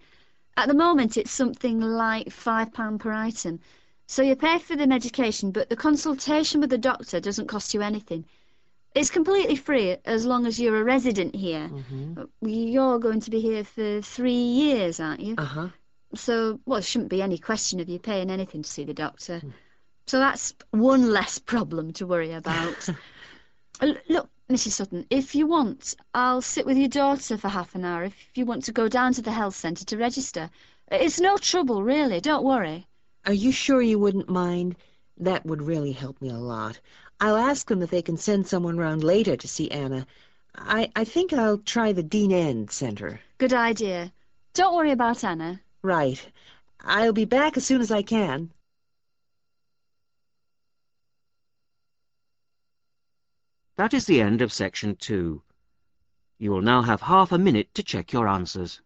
At 0.56 0.68
the 0.68 0.74
moment, 0.74 1.18
it's 1.18 1.32
something 1.32 1.80
like 1.80 2.28
£5 2.28 2.98
per 2.98 3.12
item. 3.12 3.60
So 4.06 4.22
you 4.22 4.36
pay 4.36 4.58
for 4.58 4.76
the 4.76 4.86
medication, 4.86 5.50
but 5.50 5.68
the 5.68 5.76
consultation 5.76 6.60
with 6.60 6.70
the 6.70 6.78
doctor 6.78 7.20
doesn't 7.20 7.48
cost 7.48 7.74
you 7.74 7.80
anything. 7.82 8.24
It's 8.94 9.10
completely 9.10 9.56
free 9.56 9.96
as 10.04 10.24
long 10.24 10.46
as 10.46 10.60
you're 10.60 10.80
a 10.80 10.84
resident 10.84 11.34
here. 11.34 11.68
hmm 11.68 12.22
You're 12.42 12.98
going 12.98 13.20
to 13.20 13.30
be 13.30 13.40
here 13.40 13.64
for 13.64 14.00
three 14.02 14.32
years, 14.32 15.00
aren't 15.00 15.20
you? 15.20 15.34
Uh-huh. 15.36 15.68
So, 16.14 16.60
well, 16.64 16.78
there 16.78 16.82
shouldn't 16.82 17.10
be 17.10 17.22
any 17.22 17.38
question 17.38 17.80
of 17.80 17.88
you 17.88 17.98
paying 17.98 18.30
anything 18.30 18.62
to 18.62 18.70
see 18.70 18.84
the 18.84 18.94
doctor. 18.94 19.42
So 20.06 20.18
that's 20.18 20.54
one 20.70 21.10
less 21.10 21.38
problem 21.38 21.92
to 21.94 22.06
worry 22.06 22.32
about. 22.32 22.88
Uh, 23.80 23.94
Look, 24.08 24.30
Mrs. 24.48 24.70
Sutton, 24.70 25.04
if 25.10 25.34
you 25.34 25.48
want, 25.48 25.96
I'll 26.14 26.40
sit 26.40 26.64
with 26.64 26.76
your 26.76 26.86
daughter 26.88 27.36
for 27.36 27.48
half 27.48 27.74
an 27.74 27.84
hour 27.84 28.04
if 28.04 28.14
you 28.36 28.46
want 28.46 28.62
to 28.66 28.72
go 28.72 28.88
down 28.88 29.12
to 29.14 29.22
the 29.22 29.32
health 29.32 29.56
centre 29.56 29.84
to 29.86 29.96
register. 29.96 30.48
It's 30.92 31.18
no 31.18 31.36
trouble, 31.38 31.82
really. 31.82 32.20
Don't 32.20 32.44
worry. 32.44 32.86
Are 33.26 33.32
you 33.32 33.52
sure 33.52 33.80
you 33.80 33.98
wouldn't 33.98 34.28
mind? 34.28 34.76
That 35.16 35.46
would 35.46 35.62
really 35.62 35.92
help 35.92 36.20
me 36.20 36.28
a 36.28 36.34
lot. 36.38 36.78
I'll 37.20 37.36
ask 37.36 37.68
them 37.68 37.80
if 37.80 37.90
they 37.90 38.02
can 38.02 38.18
send 38.18 38.46
someone 38.46 38.76
round 38.76 39.02
later 39.02 39.34
to 39.34 39.48
see 39.48 39.70
Anna. 39.70 40.06
I, 40.56 40.90
I 40.94 41.04
think 41.04 41.32
I'll 41.32 41.58
try 41.58 41.92
the 41.92 42.02
Dean 42.02 42.32
End 42.32 42.70
Center. 42.70 43.20
Good 43.38 43.54
idea. 43.54 44.12
Don't 44.52 44.76
worry 44.76 44.90
about 44.90 45.24
Anna. 45.24 45.60
Right. 45.82 46.24
I'll 46.80 47.14
be 47.14 47.24
back 47.24 47.56
as 47.56 47.64
soon 47.64 47.80
as 47.80 47.90
I 47.90 48.02
can. 48.02 48.52
That 53.76 53.94
is 53.94 54.04
the 54.04 54.20
end 54.20 54.42
of 54.42 54.52
section 54.52 54.96
two. 54.96 55.42
You 56.38 56.50
will 56.50 56.62
now 56.62 56.82
have 56.82 57.00
half 57.00 57.32
a 57.32 57.38
minute 57.38 57.72
to 57.74 57.82
check 57.82 58.12
your 58.12 58.28
answers. 58.28 58.82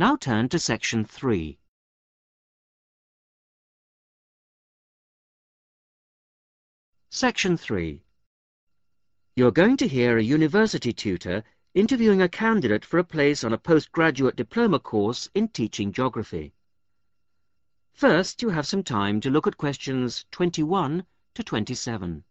Now 0.00 0.14
turn 0.14 0.48
to 0.50 0.60
section 0.60 1.04
three. 1.04 1.58
Section 7.10 7.56
3. 7.56 8.04
You're 9.34 9.50
going 9.50 9.76
to 9.78 9.88
hear 9.88 10.16
a 10.16 10.22
university 10.22 10.92
tutor 10.92 11.42
interviewing 11.74 12.22
a 12.22 12.28
candidate 12.28 12.84
for 12.84 12.98
a 12.98 13.04
place 13.04 13.42
on 13.42 13.52
a 13.52 13.58
postgraduate 13.58 14.36
diploma 14.36 14.78
course 14.78 15.28
in 15.34 15.48
teaching 15.48 15.90
geography. 15.92 16.54
First, 17.92 18.40
you 18.40 18.50
have 18.50 18.68
some 18.68 18.84
time 18.84 19.20
to 19.22 19.30
look 19.30 19.48
at 19.48 19.56
questions 19.56 20.26
21 20.30 21.04
to 21.34 21.42
27. 21.42 22.22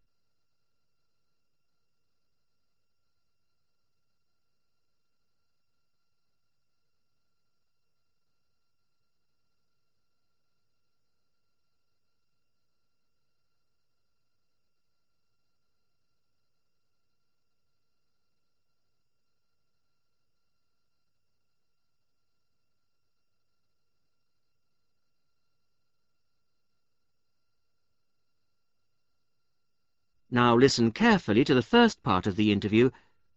Now 30.38 30.56
listen 30.56 30.92
carefully 30.92 31.44
to 31.46 31.56
the 31.56 31.64
first 31.64 32.04
part 32.04 32.28
of 32.28 32.36
the 32.36 32.52
interview 32.52 32.92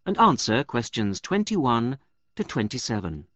and 0.04 0.18
answer 0.18 0.62
questions 0.62 1.18
21 1.18 1.96
to 2.36 2.44
27. 2.44 3.26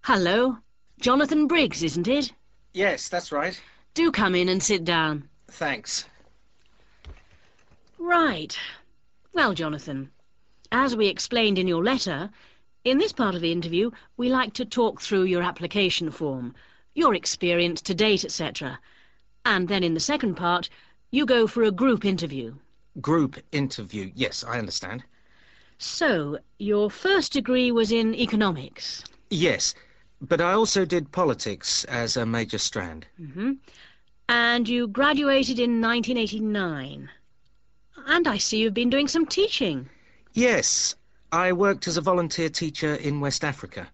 Hello. 0.00 0.58
Jonathan 0.98 1.46
Briggs, 1.46 1.84
isn't 1.84 2.08
it? 2.08 2.32
Yes, 2.74 3.08
that's 3.08 3.30
right. 3.30 3.62
Do 3.94 4.10
come 4.10 4.34
in 4.34 4.48
and 4.48 4.60
sit 4.60 4.84
down. 4.84 5.28
Thanks. 5.46 6.06
Right. 7.96 8.58
Well, 9.32 9.54
Jonathan, 9.54 10.10
as 10.72 10.96
we 10.96 11.06
explained 11.06 11.56
in 11.56 11.68
your 11.68 11.84
letter, 11.84 12.30
in 12.84 12.98
this 12.98 13.12
part 13.12 13.36
of 13.36 13.42
the 13.42 13.52
interview, 13.52 13.92
we 14.16 14.28
like 14.28 14.54
to 14.54 14.64
talk 14.64 15.00
through 15.00 15.22
your 15.22 15.44
application 15.44 16.10
form, 16.10 16.52
your 16.96 17.14
experience 17.14 17.80
to 17.82 17.94
date, 17.94 18.24
etc. 18.24 18.80
And 19.44 19.68
then 19.68 19.82
in 19.82 19.94
the 19.94 20.00
second 20.00 20.34
part, 20.36 20.68
you 21.10 21.26
go 21.26 21.46
for 21.46 21.62
a 21.62 21.70
group 21.70 22.04
interview. 22.04 22.54
Group 23.00 23.38
interview. 23.52 24.10
Yes, 24.14 24.44
I 24.44 24.58
understand. 24.58 25.04
So, 25.78 26.38
your 26.58 26.90
first 26.90 27.32
degree 27.32 27.72
was 27.72 27.90
in 27.92 28.14
economics. 28.14 29.04
Yes, 29.30 29.74
but 30.20 30.40
I 30.40 30.52
also 30.52 30.84
did 30.84 31.12
politics 31.12 31.84
as 31.84 32.16
a 32.16 32.24
major 32.24 32.58
strand. 32.58 33.06
hmm 33.16 33.52
And 34.28 34.68
you 34.68 34.86
graduated 34.86 35.58
in 35.58 35.80
1989. 35.80 37.10
And 38.06 38.28
I 38.28 38.38
see 38.38 38.58
you've 38.58 38.74
been 38.74 38.90
doing 38.90 39.08
some 39.08 39.26
teaching. 39.26 39.88
Yes, 40.34 40.94
I 41.32 41.52
worked 41.52 41.88
as 41.88 41.96
a 41.96 42.00
volunteer 42.00 42.48
teacher 42.48 42.94
in 42.94 43.20
West 43.20 43.44
Africa. 43.44 43.90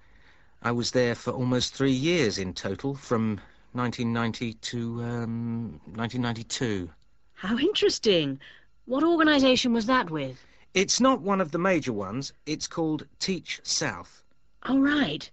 I 0.63 0.73
was 0.73 0.91
there 0.91 1.15
for 1.15 1.33
almost 1.33 1.75
three 1.75 1.93
years 1.93 2.39
in 2.39 2.53
total, 2.55 2.95
from 2.95 3.41
1990 3.73 4.55
to 4.55 5.03
um, 5.03 5.81
1992. 5.95 6.91
How 7.35 7.57
interesting. 7.59 8.41
What 8.87 9.05
organisation 9.05 9.73
was 9.73 9.87
that 9.87 10.11
with? 10.11 10.45
It's 10.75 11.01
not 11.01 11.21
one 11.21 11.41
of 11.41 11.51
the 11.51 11.59
major 11.59 11.93
ones. 11.93 12.33
It's 12.47 12.67
called 12.67 13.07
Teach 13.19 13.61
South. 13.63 14.23
Oh, 14.65 14.79
right. 14.79 15.31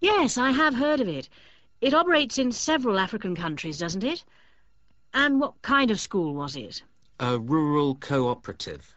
Yes, 0.00 0.38
I 0.38 0.50
have 0.50 0.74
heard 0.74 1.00
of 1.00 1.08
it. 1.08 1.28
It 1.80 1.94
operates 1.94 2.38
in 2.38 2.52
several 2.52 2.98
African 2.98 3.36
countries, 3.36 3.78
doesn't 3.78 4.04
it? 4.04 4.24
And 5.14 5.40
what 5.40 5.60
kind 5.62 5.90
of 5.90 6.00
school 6.00 6.34
was 6.34 6.56
it? 6.56 6.82
A 7.18 7.38
rural 7.38 7.94
cooperative. 7.96 8.94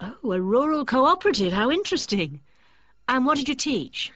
Oh, 0.00 0.32
a 0.32 0.40
rural 0.40 0.84
cooperative. 0.84 1.52
How 1.52 1.70
interesting. 1.70 2.40
And 3.08 3.26
what 3.26 3.38
did 3.38 3.48
you 3.48 3.54
teach? 3.54 4.12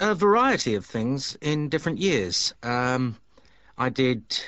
A 0.00 0.14
variety 0.14 0.74
of 0.74 0.84
things 0.84 1.36
in 1.40 1.68
different 1.68 1.98
years. 1.98 2.54
Um, 2.62 3.16
I 3.80 3.88
did 3.88 4.38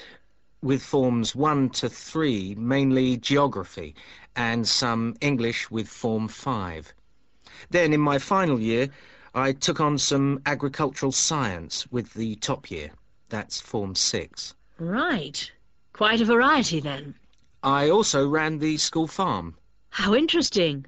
with 0.60 0.82
forms 0.82 1.34
1 1.34 1.70
to 1.70 1.88
3, 1.88 2.54
mainly 2.56 3.16
geography, 3.16 3.94
and 4.36 4.68
some 4.68 5.16
English 5.22 5.70
with 5.70 5.88
form 5.88 6.28
5. 6.28 6.92
Then 7.70 7.94
in 7.94 8.00
my 8.02 8.18
final 8.18 8.60
year, 8.60 8.90
I 9.34 9.52
took 9.52 9.80
on 9.80 9.96
some 9.96 10.42
agricultural 10.44 11.12
science 11.12 11.86
with 11.90 12.12
the 12.12 12.34
top 12.36 12.70
year. 12.70 12.90
That's 13.30 13.58
form 13.58 13.94
6. 13.94 14.52
Right. 14.78 15.50
Quite 15.94 16.20
a 16.20 16.26
variety 16.26 16.80
then. 16.80 17.14
I 17.62 17.88
also 17.88 18.28
ran 18.28 18.58
the 18.58 18.76
school 18.76 19.06
farm. 19.06 19.56
How 19.88 20.14
interesting. 20.14 20.84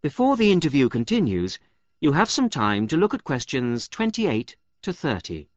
Before 0.00 0.36
the 0.36 0.52
interview 0.52 0.88
continues, 0.88 1.58
you 2.00 2.12
have 2.12 2.30
some 2.30 2.48
time 2.48 2.86
to 2.86 2.96
look 2.96 3.14
at 3.14 3.24
questions 3.24 3.88
28 3.88 4.54
to 4.82 4.92
30. 4.92 5.48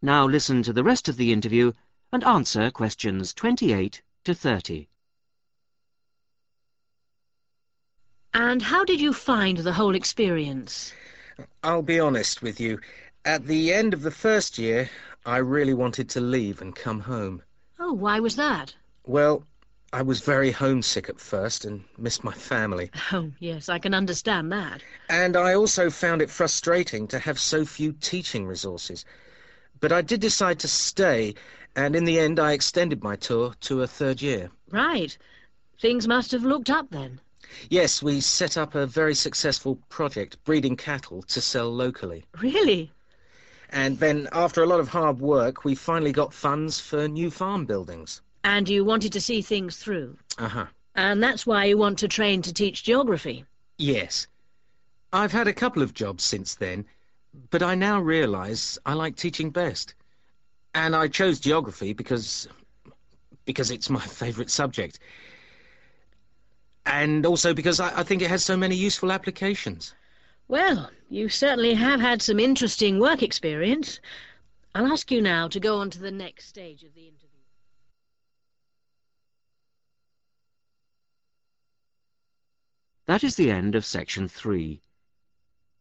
Now 0.00 0.26
listen 0.26 0.62
to 0.62 0.72
the 0.72 0.84
rest 0.84 1.08
of 1.08 1.16
the 1.16 1.32
interview 1.32 1.72
and 2.12 2.22
answer 2.22 2.70
questions 2.70 3.34
28 3.34 4.00
to 4.24 4.34
30. 4.34 4.88
And 8.32 8.62
how 8.62 8.84
did 8.84 9.00
you 9.00 9.12
find 9.12 9.58
the 9.58 9.72
whole 9.72 9.96
experience? 9.96 10.92
I'll 11.64 11.82
be 11.82 11.98
honest 11.98 12.42
with 12.42 12.60
you. 12.60 12.78
At 13.24 13.46
the 13.46 13.72
end 13.72 13.92
of 13.92 14.02
the 14.02 14.12
first 14.12 14.56
year, 14.56 14.88
I 15.26 15.38
really 15.38 15.74
wanted 15.74 16.08
to 16.10 16.20
leave 16.20 16.62
and 16.62 16.76
come 16.76 17.00
home. 17.00 17.42
Oh, 17.80 17.92
why 17.92 18.20
was 18.20 18.36
that? 18.36 18.74
Well, 19.04 19.44
I 19.92 20.02
was 20.02 20.20
very 20.20 20.52
homesick 20.52 21.08
at 21.08 21.18
first 21.18 21.64
and 21.64 21.82
missed 21.96 22.22
my 22.22 22.32
family. 22.32 22.92
Oh, 23.10 23.32
yes, 23.40 23.68
I 23.68 23.80
can 23.80 23.94
understand 23.94 24.52
that. 24.52 24.80
And 25.08 25.36
I 25.36 25.54
also 25.54 25.90
found 25.90 26.22
it 26.22 26.30
frustrating 26.30 27.08
to 27.08 27.18
have 27.18 27.40
so 27.40 27.64
few 27.64 27.92
teaching 27.92 28.46
resources. 28.46 29.04
But 29.80 29.92
I 29.92 30.02
did 30.02 30.20
decide 30.20 30.58
to 30.60 30.68
stay, 30.68 31.34
and 31.76 31.94
in 31.94 32.04
the 32.04 32.18
end 32.18 32.40
I 32.40 32.52
extended 32.52 33.02
my 33.02 33.16
tour 33.16 33.54
to 33.60 33.82
a 33.82 33.86
third 33.86 34.20
year. 34.20 34.50
Right. 34.70 35.16
Things 35.80 36.08
must 36.08 36.32
have 36.32 36.44
looked 36.44 36.70
up 36.70 36.90
then. 36.90 37.20
Yes, 37.70 38.02
we 38.02 38.20
set 38.20 38.56
up 38.56 38.74
a 38.74 38.86
very 38.86 39.14
successful 39.14 39.76
project, 39.88 40.42
breeding 40.44 40.76
cattle 40.76 41.22
to 41.22 41.40
sell 41.40 41.70
locally. 41.70 42.24
Really? 42.40 42.92
And 43.70 43.98
then, 43.98 44.28
after 44.32 44.62
a 44.62 44.66
lot 44.66 44.80
of 44.80 44.88
hard 44.88 45.20
work, 45.20 45.64
we 45.64 45.74
finally 45.74 46.12
got 46.12 46.34
funds 46.34 46.80
for 46.80 47.06
new 47.06 47.30
farm 47.30 47.64
buildings. 47.64 48.22
And 48.44 48.68
you 48.68 48.84
wanted 48.84 49.12
to 49.12 49.20
see 49.20 49.42
things 49.42 49.76
through. 49.76 50.16
Uh-huh. 50.38 50.66
And 50.94 51.22
that's 51.22 51.46
why 51.46 51.66
you 51.66 51.78
want 51.78 51.98
to 51.98 52.08
train 52.08 52.42
to 52.42 52.52
teach 52.52 52.82
geography. 52.82 53.44
Yes. 53.76 54.26
I've 55.12 55.32
had 55.32 55.48
a 55.48 55.52
couple 55.52 55.82
of 55.82 55.94
jobs 55.94 56.24
since 56.24 56.54
then, 56.54 56.84
but 57.50 57.62
I 57.62 57.74
now 57.74 58.00
realise 58.00 58.78
I 58.86 58.94
like 58.94 59.16
teaching 59.16 59.50
best. 59.50 59.94
And 60.74 60.94
I 60.94 61.08
chose 61.08 61.40
geography 61.40 61.92
because... 61.92 62.48
because 63.44 63.70
it's 63.70 63.90
my 63.90 64.00
favourite 64.20 64.50
subject. 64.50 64.98
And 66.86 67.26
also 67.26 67.52
because 67.54 67.80
I, 67.80 68.00
I 68.00 68.02
think 68.02 68.22
it 68.22 68.30
has 68.30 68.44
so 68.44 68.56
many 68.56 68.76
useful 68.76 69.12
applications. 69.12 69.94
Well, 70.48 70.90
you 71.10 71.28
certainly 71.28 71.74
have 71.74 72.00
had 72.00 72.22
some 72.22 72.40
interesting 72.40 72.98
work 72.98 73.22
experience. 73.22 74.00
I'll 74.74 74.90
ask 74.90 75.10
you 75.10 75.20
now 75.20 75.48
to 75.48 75.60
go 75.60 75.78
on 75.78 75.90
to 75.90 75.98
the 75.98 76.10
next 76.10 76.48
stage 76.48 76.82
of 76.84 76.94
the 76.94 77.02
interview. 77.02 77.28
That 83.06 83.24
is 83.24 83.36
the 83.36 83.50
end 83.50 83.74
of 83.74 83.84
section 83.84 84.28
3. 84.28 84.80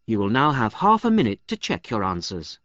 You 0.09 0.19
will 0.19 0.29
now 0.29 0.51
have 0.51 0.73
half 0.73 1.03
a 1.03 1.11
minute 1.11 1.45
to 1.47 1.57
check 1.57 1.89
your 1.89 2.01
answers. 2.01 2.59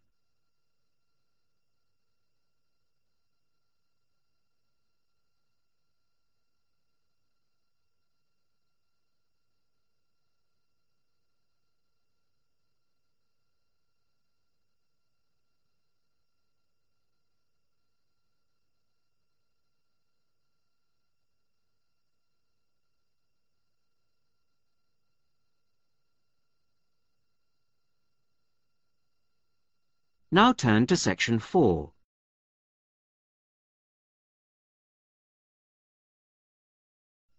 Now 30.33 30.51
turn 30.51 30.87
to 30.87 30.97
section 30.97 31.37
4. 31.37 31.91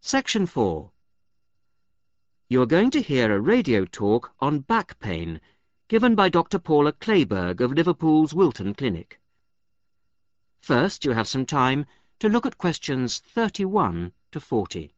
Section 0.01 0.47
4. 0.47 0.93
You 2.49 2.63
are 2.63 2.67
going 2.67 2.93
to 2.93 3.03
hear 3.03 3.35
a 3.35 3.41
radio 3.41 3.85
talk 3.85 4.33
on 4.39 4.61
back 4.61 5.01
pain 5.01 5.41
given 5.89 6.15
by 6.15 6.29
Dr. 6.29 6.61
Paula 6.61 6.93
Clayburgh 6.93 7.61
of 7.61 7.73
Liverpool's 7.73 8.33
Wilton 8.33 8.75
Clinic. 8.75 9.21
First, 10.61 11.05
you 11.05 11.11
have 11.11 11.27
some 11.27 11.47
time 11.47 11.87
to 12.21 12.29
look 12.29 12.47
at 12.47 12.59
questions 12.59 13.19
31 13.19 14.13
to 14.31 14.39
40. 14.39 14.94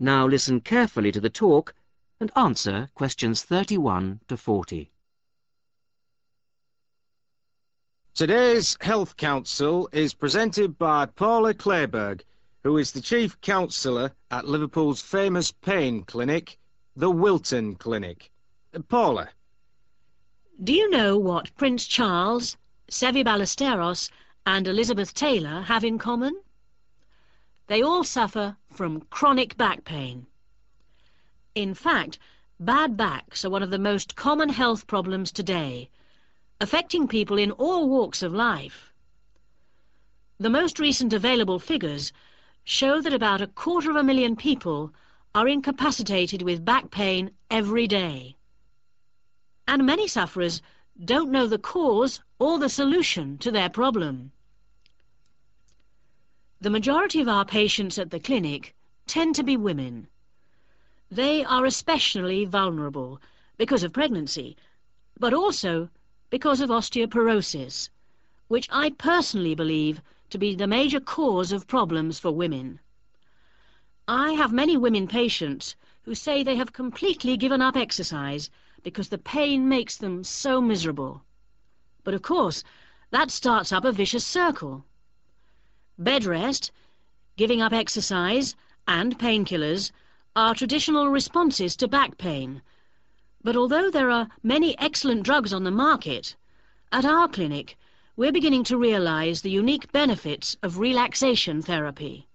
Now 0.00 0.28
listen 0.28 0.60
carefully 0.60 1.10
to 1.10 1.20
the 1.20 1.28
talk 1.28 1.74
and 2.20 2.30
answer 2.36 2.88
questions 2.94 3.42
31 3.42 4.20
to 4.28 4.36
40. 4.36 4.92
Today's 8.14 8.76
Health 8.80 9.16
Council 9.16 9.88
is 9.90 10.14
presented 10.14 10.78
by 10.78 11.06
Paula 11.06 11.52
Clayburgh, 11.52 12.22
who 12.62 12.78
is 12.78 12.92
the 12.92 13.00
Chief 13.00 13.40
Counsellor 13.40 14.12
at 14.30 14.46
Liverpool's 14.46 15.02
famous 15.02 15.50
pain 15.50 16.04
clinic, 16.04 16.58
the 16.94 17.10
Wilton 17.10 17.74
Clinic. 17.74 18.30
Paula. 18.88 19.30
Do 20.62 20.72
you 20.72 20.88
know 20.90 21.18
what 21.18 21.54
Prince 21.56 21.88
Charles, 21.88 22.56
Seve 22.88 23.24
Ballesteros 23.24 24.10
and 24.46 24.68
Elizabeth 24.68 25.12
Taylor 25.12 25.62
have 25.62 25.82
in 25.82 25.98
common? 25.98 26.40
They 27.66 27.82
all 27.82 28.04
suffer 28.04 28.56
from 28.78 29.00
chronic 29.10 29.56
back 29.56 29.82
pain. 29.82 30.24
In 31.56 31.74
fact, 31.74 32.16
bad 32.60 32.96
backs 32.96 33.44
are 33.44 33.50
one 33.50 33.64
of 33.64 33.70
the 33.70 33.84
most 33.90 34.14
common 34.14 34.48
health 34.48 34.86
problems 34.86 35.32
today, 35.32 35.90
affecting 36.60 37.08
people 37.08 37.38
in 37.38 37.50
all 37.50 37.88
walks 37.88 38.22
of 38.22 38.32
life. 38.32 38.92
The 40.38 40.48
most 40.48 40.78
recent 40.78 41.12
available 41.12 41.58
figures 41.58 42.12
show 42.62 43.00
that 43.00 43.12
about 43.12 43.40
a 43.40 43.48
quarter 43.48 43.90
of 43.90 43.96
a 43.96 44.04
million 44.04 44.36
people 44.36 44.94
are 45.34 45.48
incapacitated 45.48 46.42
with 46.42 46.64
back 46.64 46.92
pain 46.92 47.32
every 47.50 47.88
day. 47.88 48.36
And 49.66 49.84
many 49.86 50.06
sufferers 50.06 50.62
don't 51.04 51.32
know 51.32 51.48
the 51.48 51.58
cause 51.58 52.20
or 52.38 52.60
the 52.60 52.68
solution 52.68 53.38
to 53.38 53.50
their 53.50 53.70
problem. 53.70 54.30
The 56.60 56.70
majority 56.70 57.20
of 57.20 57.28
our 57.28 57.44
patients 57.44 58.00
at 58.00 58.10
the 58.10 58.18
clinic 58.18 58.74
tend 59.06 59.36
to 59.36 59.44
be 59.44 59.56
women. 59.56 60.08
They 61.08 61.44
are 61.44 61.64
especially 61.64 62.46
vulnerable 62.46 63.20
because 63.56 63.84
of 63.84 63.92
pregnancy, 63.92 64.56
but 65.20 65.32
also 65.32 65.88
because 66.30 66.60
of 66.60 66.70
osteoporosis, 66.70 67.90
which 68.48 68.68
I 68.72 68.90
personally 68.90 69.54
believe 69.54 70.02
to 70.30 70.38
be 70.38 70.56
the 70.56 70.66
major 70.66 70.98
cause 70.98 71.52
of 71.52 71.68
problems 71.68 72.18
for 72.18 72.32
women. 72.32 72.80
I 74.08 74.32
have 74.32 74.52
many 74.52 74.76
women 74.76 75.06
patients 75.06 75.76
who 76.02 76.14
say 76.16 76.42
they 76.42 76.56
have 76.56 76.72
completely 76.72 77.36
given 77.36 77.62
up 77.62 77.76
exercise 77.76 78.50
because 78.82 79.10
the 79.10 79.18
pain 79.18 79.68
makes 79.68 79.96
them 79.96 80.24
so 80.24 80.60
miserable. 80.60 81.22
But 82.02 82.14
of 82.14 82.22
course, 82.22 82.64
that 83.10 83.30
starts 83.30 83.70
up 83.70 83.84
a 83.84 83.92
vicious 83.92 84.26
circle. 84.26 84.84
Bed 86.00 86.24
rest, 86.24 86.70
giving 87.36 87.60
up 87.60 87.72
exercise, 87.72 88.54
and 88.86 89.18
painkillers 89.18 89.90
are 90.36 90.54
traditional 90.54 91.08
responses 91.08 91.74
to 91.74 91.88
back 91.88 92.16
pain. 92.18 92.62
But 93.42 93.56
although 93.56 93.90
there 93.90 94.08
are 94.08 94.28
many 94.44 94.78
excellent 94.78 95.24
drugs 95.24 95.52
on 95.52 95.64
the 95.64 95.72
market, 95.72 96.36
at 96.92 97.04
our 97.04 97.26
clinic 97.26 97.76
we're 98.14 98.30
beginning 98.30 98.62
to 98.64 98.78
realise 98.78 99.40
the 99.40 99.50
unique 99.50 99.90
benefits 99.90 100.56
of 100.62 100.78
relaxation 100.78 101.62
therapy. 101.62 102.28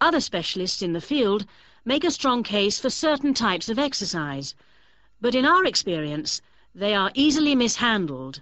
Other 0.00 0.20
specialists 0.20 0.82
in 0.82 0.92
the 0.92 1.00
field 1.00 1.46
make 1.84 2.04
a 2.04 2.12
strong 2.12 2.44
case 2.44 2.78
for 2.78 2.90
certain 2.90 3.34
types 3.34 3.68
of 3.68 3.78
exercise, 3.78 4.54
but 5.20 5.34
in 5.34 5.44
our 5.44 5.64
experience 5.64 6.40
they 6.76 6.94
are 6.94 7.10
easily 7.14 7.56
mishandled 7.56 8.40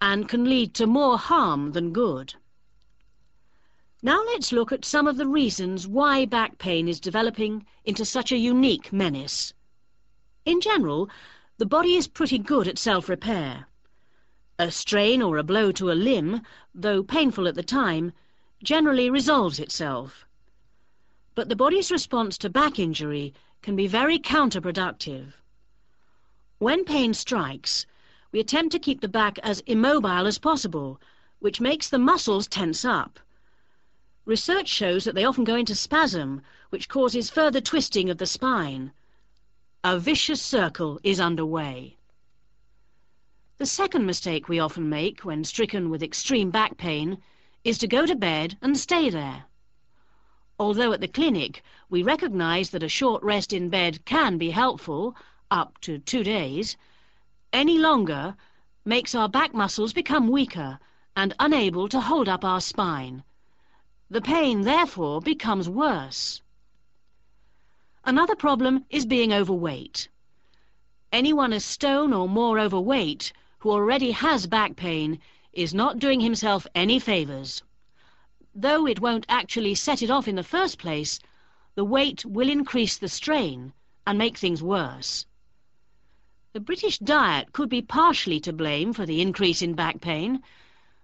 and 0.00 0.28
can 0.28 0.44
lead 0.44 0.72
to 0.74 0.86
more 0.86 1.18
harm 1.18 1.72
than 1.72 1.92
good. 1.92 2.34
Now 4.04 4.22
let's 4.22 4.52
look 4.52 4.70
at 4.70 4.84
some 4.84 5.06
of 5.06 5.16
the 5.16 5.26
reasons 5.26 5.88
why 5.88 6.26
back 6.26 6.58
pain 6.58 6.88
is 6.88 7.00
developing 7.00 7.64
into 7.86 8.04
such 8.04 8.32
a 8.32 8.36
unique 8.36 8.92
menace. 8.92 9.54
In 10.44 10.60
general, 10.60 11.08
the 11.56 11.64
body 11.64 11.96
is 11.96 12.06
pretty 12.06 12.36
good 12.36 12.68
at 12.68 12.76
self-repair. 12.76 13.66
A 14.58 14.70
strain 14.70 15.22
or 15.22 15.38
a 15.38 15.42
blow 15.42 15.72
to 15.72 15.90
a 15.90 15.94
limb, 15.96 16.42
though 16.74 17.02
painful 17.02 17.48
at 17.48 17.54
the 17.54 17.62
time, 17.62 18.12
generally 18.62 19.08
resolves 19.08 19.58
itself. 19.58 20.26
But 21.34 21.48
the 21.48 21.56
body's 21.56 21.90
response 21.90 22.36
to 22.38 22.50
back 22.50 22.78
injury 22.78 23.32
can 23.62 23.74
be 23.74 23.86
very 23.86 24.18
counterproductive. 24.18 25.32
When 26.58 26.84
pain 26.84 27.14
strikes, 27.14 27.86
we 28.32 28.40
attempt 28.40 28.72
to 28.72 28.78
keep 28.78 29.00
the 29.00 29.08
back 29.08 29.38
as 29.38 29.60
immobile 29.60 30.26
as 30.26 30.38
possible, 30.38 31.00
which 31.38 31.58
makes 31.58 31.88
the 31.88 31.98
muscles 31.98 32.46
tense 32.46 32.84
up. 32.84 33.18
Research 34.26 34.68
shows 34.68 35.04
that 35.04 35.14
they 35.14 35.24
often 35.26 35.44
go 35.44 35.54
into 35.54 35.74
spasm, 35.74 36.40
which 36.70 36.88
causes 36.88 37.28
further 37.28 37.60
twisting 37.60 38.08
of 38.08 38.16
the 38.16 38.26
spine. 38.26 38.90
A 39.82 39.98
vicious 39.98 40.40
circle 40.40 40.98
is 41.02 41.20
underway. 41.20 41.98
The 43.58 43.66
second 43.66 44.06
mistake 44.06 44.48
we 44.48 44.58
often 44.58 44.88
make 44.88 45.26
when 45.26 45.44
stricken 45.44 45.90
with 45.90 46.02
extreme 46.02 46.50
back 46.50 46.78
pain 46.78 47.18
is 47.64 47.76
to 47.78 47.86
go 47.86 48.06
to 48.06 48.16
bed 48.16 48.56
and 48.62 48.78
stay 48.78 49.10
there. 49.10 49.44
Although 50.58 50.92
at 50.94 51.00
the 51.00 51.08
clinic 51.08 51.62
we 51.90 52.02
recognise 52.02 52.70
that 52.70 52.82
a 52.82 52.88
short 52.88 53.22
rest 53.22 53.52
in 53.52 53.68
bed 53.68 54.06
can 54.06 54.38
be 54.38 54.50
helpful, 54.50 55.14
up 55.50 55.78
to 55.82 55.98
two 55.98 56.24
days, 56.24 56.78
any 57.52 57.78
longer 57.78 58.36
makes 58.86 59.14
our 59.14 59.28
back 59.28 59.52
muscles 59.52 59.92
become 59.92 60.28
weaker 60.28 60.78
and 61.14 61.34
unable 61.38 61.90
to 61.90 62.00
hold 62.00 62.26
up 62.26 62.42
our 62.42 62.62
spine. 62.62 63.22
The 64.14 64.20
pain, 64.22 64.60
therefore, 64.60 65.20
becomes 65.20 65.68
worse. 65.68 66.40
Another 68.04 68.36
problem 68.36 68.84
is 68.88 69.06
being 69.06 69.32
overweight. 69.32 70.08
Anyone 71.10 71.52
a 71.52 71.58
stone 71.58 72.12
or 72.12 72.28
more 72.28 72.60
overweight 72.60 73.32
who 73.58 73.72
already 73.72 74.12
has 74.12 74.46
back 74.46 74.76
pain 74.76 75.18
is 75.52 75.74
not 75.74 75.98
doing 75.98 76.20
himself 76.20 76.64
any 76.76 77.00
favours. 77.00 77.64
Though 78.54 78.86
it 78.86 79.00
won't 79.00 79.26
actually 79.28 79.74
set 79.74 80.00
it 80.00 80.10
off 80.10 80.28
in 80.28 80.36
the 80.36 80.44
first 80.44 80.78
place, 80.78 81.18
the 81.74 81.84
weight 81.84 82.24
will 82.24 82.48
increase 82.48 82.96
the 82.96 83.08
strain 83.08 83.72
and 84.06 84.16
make 84.16 84.38
things 84.38 84.62
worse. 84.62 85.26
The 86.52 86.60
British 86.60 87.00
diet 87.00 87.52
could 87.52 87.68
be 87.68 87.82
partially 87.82 88.38
to 88.42 88.52
blame 88.52 88.92
for 88.92 89.06
the 89.06 89.20
increase 89.20 89.60
in 89.60 89.74
back 89.74 90.00
pain, 90.00 90.40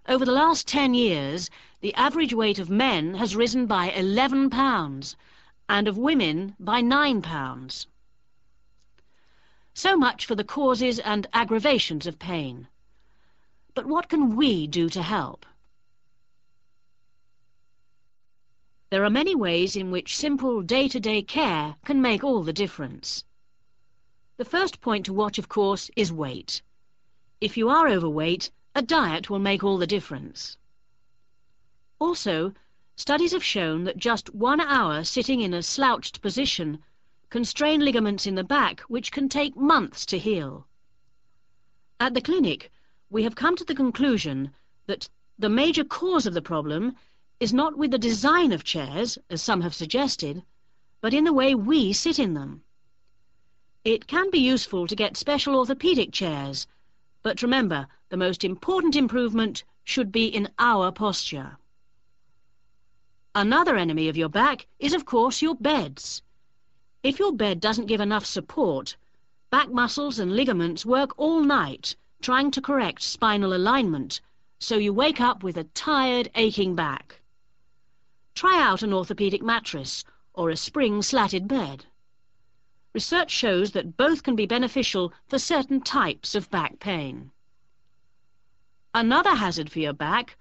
over 0.08 0.24
the 0.24 0.32
last 0.32 0.66
10 0.66 0.94
years, 0.94 1.50
the 1.80 1.94
average 1.94 2.32
weight 2.32 2.58
of 2.58 2.70
men 2.70 3.14
has 3.14 3.36
risen 3.36 3.66
by 3.66 3.90
11 3.90 4.50
pounds 4.50 5.16
and 5.68 5.86
of 5.86 5.98
women 5.98 6.56
by 6.58 6.80
9 6.80 7.22
pounds. 7.22 7.86
So 9.74 9.96
much 9.96 10.26
for 10.26 10.34
the 10.34 10.44
causes 10.44 10.98
and 10.98 11.26
aggravations 11.32 12.06
of 12.06 12.18
pain. 12.18 12.68
But 13.74 13.86
what 13.86 14.08
can 14.08 14.36
we 14.36 14.66
do 14.66 14.88
to 14.88 15.02
help? 15.02 15.46
There 18.90 19.04
are 19.04 19.10
many 19.10 19.34
ways 19.34 19.76
in 19.76 19.92
which 19.92 20.16
simple 20.16 20.62
day-to-day 20.62 21.22
-day 21.22 21.28
care 21.28 21.76
can 21.84 22.02
make 22.02 22.24
all 22.24 22.42
the 22.42 22.60
difference. 22.64 23.24
The 24.36 24.44
first 24.56 24.80
point 24.80 25.06
to 25.06 25.12
watch, 25.12 25.38
of 25.38 25.48
course, 25.48 25.90
is 25.94 26.10
weight. 26.12 26.62
If 27.40 27.56
you 27.56 27.68
are 27.68 27.86
overweight, 27.86 28.50
a 28.74 28.82
diet 28.82 29.28
will 29.28 29.38
make 29.38 29.64
all 29.64 29.78
the 29.78 29.86
difference. 29.86 30.56
Also, 31.98 32.54
studies 32.96 33.32
have 33.32 33.44
shown 33.44 33.84
that 33.84 33.96
just 33.96 34.32
one 34.34 34.60
hour 34.60 35.02
sitting 35.02 35.40
in 35.40 35.52
a 35.52 35.62
slouched 35.62 36.22
position 36.22 36.82
can 37.30 37.44
strain 37.44 37.80
ligaments 37.80 38.26
in 38.26 38.34
the 38.34 38.44
back 38.44 38.80
which 38.82 39.12
can 39.12 39.28
take 39.28 39.56
months 39.56 40.06
to 40.06 40.18
heal. 40.18 40.66
At 41.98 42.14
the 42.14 42.20
clinic, 42.20 42.70
we 43.10 43.24
have 43.24 43.34
come 43.34 43.56
to 43.56 43.64
the 43.64 43.74
conclusion 43.74 44.52
that 44.86 45.08
the 45.38 45.48
major 45.48 45.84
cause 45.84 46.26
of 46.26 46.34
the 46.34 46.42
problem 46.42 46.96
is 47.40 47.52
not 47.52 47.76
with 47.76 47.90
the 47.90 47.98
design 47.98 48.52
of 48.52 48.64
chairs, 48.64 49.18
as 49.30 49.42
some 49.42 49.62
have 49.62 49.74
suggested, 49.74 50.42
but 51.00 51.14
in 51.14 51.24
the 51.24 51.32
way 51.32 51.54
we 51.54 51.92
sit 51.92 52.18
in 52.18 52.34
them. 52.34 52.62
It 53.84 54.06
can 54.06 54.30
be 54.30 54.38
useful 54.38 54.86
to 54.86 54.94
get 54.94 55.16
special 55.16 55.54
orthopaedic 55.54 56.12
chairs, 56.12 56.66
but 57.22 57.42
remember, 57.42 57.86
the 58.08 58.16
most 58.16 58.44
important 58.44 58.96
improvement 58.96 59.64
should 59.84 60.10
be 60.10 60.26
in 60.26 60.48
our 60.58 60.90
posture. 60.90 61.56
Another 63.34 63.76
enemy 63.76 64.08
of 64.08 64.16
your 64.16 64.28
back 64.28 64.66
is, 64.78 64.92
of 64.92 65.04
course, 65.04 65.42
your 65.42 65.54
beds. 65.54 66.22
If 67.02 67.18
your 67.18 67.32
bed 67.32 67.60
doesn't 67.60 67.86
give 67.86 68.00
enough 68.00 68.26
support, 68.26 68.96
back 69.50 69.70
muscles 69.70 70.18
and 70.18 70.34
ligaments 70.34 70.84
work 70.84 71.18
all 71.18 71.40
night 71.40 71.94
trying 72.20 72.50
to 72.50 72.60
correct 72.60 73.02
spinal 73.02 73.54
alignment, 73.54 74.20
so 74.58 74.76
you 74.76 74.92
wake 74.92 75.20
up 75.20 75.42
with 75.42 75.56
a 75.56 75.64
tired, 75.64 76.30
aching 76.34 76.74
back. 76.74 77.20
Try 78.34 78.60
out 78.60 78.82
an 78.82 78.90
orthopaedic 78.90 79.40
mattress 79.42 80.04
or 80.34 80.50
a 80.50 80.56
spring 80.56 81.00
slatted 81.00 81.48
bed. 81.48 81.86
Research 82.92 83.30
shows 83.30 83.70
that 83.70 83.96
both 83.96 84.22
can 84.24 84.34
be 84.34 84.46
beneficial 84.46 85.12
for 85.28 85.38
certain 85.38 85.80
types 85.80 86.34
of 86.34 86.50
back 86.50 86.80
pain. 86.80 87.30
Another 88.92 89.36
hazard 89.36 89.70
for 89.70 89.78
your 89.78 89.92
back 89.92 90.36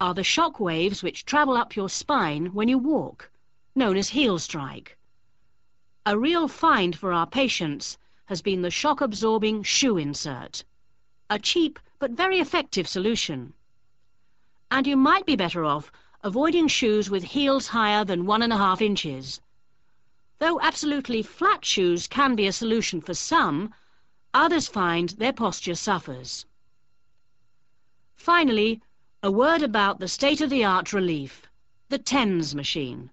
are 0.00 0.14
the 0.14 0.22
shock 0.22 0.60
waves 0.60 1.02
which 1.02 1.24
travel 1.24 1.56
up 1.56 1.74
your 1.74 1.88
spine 1.88 2.46
when 2.54 2.68
you 2.68 2.78
walk, 2.78 3.28
known 3.74 3.96
as 3.96 4.10
heel 4.10 4.38
strike. 4.38 4.96
A 6.06 6.16
real 6.16 6.46
find 6.46 6.96
for 6.96 7.12
our 7.12 7.26
patients 7.26 7.98
has 8.26 8.42
been 8.42 8.62
the 8.62 8.70
shock-absorbing 8.70 9.64
shoe 9.64 9.98
insert, 9.98 10.62
a 11.30 11.38
cheap 11.38 11.80
but 11.98 12.12
very 12.12 12.38
effective 12.38 12.86
solution. 12.86 13.52
And 14.70 14.86
you 14.86 14.96
might 14.96 15.26
be 15.26 15.34
better 15.34 15.64
off 15.64 15.90
avoiding 16.22 16.68
shoes 16.68 17.10
with 17.10 17.24
heels 17.24 17.66
higher 17.66 18.04
than 18.04 18.26
one 18.26 18.42
and 18.42 18.52
a 18.52 18.56
half 18.56 18.80
inches. 18.80 19.40
Though 20.40 20.60
absolutely 20.60 21.22
flat 21.22 21.64
shoes 21.64 22.06
can 22.06 22.36
be 22.36 22.46
a 22.46 22.52
solution 22.52 23.00
for 23.00 23.14
some, 23.14 23.74
others 24.32 24.68
find 24.68 25.08
their 25.10 25.32
posture 25.32 25.74
suffers. 25.74 26.46
Finally, 28.14 28.80
a 29.22 29.32
word 29.32 29.62
about 29.62 29.98
the 29.98 30.06
state-of-the-art 30.06 30.92
relief, 30.92 31.42
the 31.88 31.98
TENS 31.98 32.54
machine. 32.54 33.10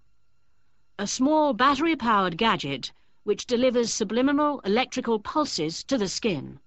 A 0.99 1.07
small 1.07 1.53
battery-powered 1.53 2.37
gadget 2.37 2.91
which 3.23 3.47
delivers 3.47 3.91
subliminal 3.91 4.59
electrical 4.59 5.19
pulses 5.19 5.83
to 5.85 5.97
the 5.97 6.07
skin. 6.07 6.59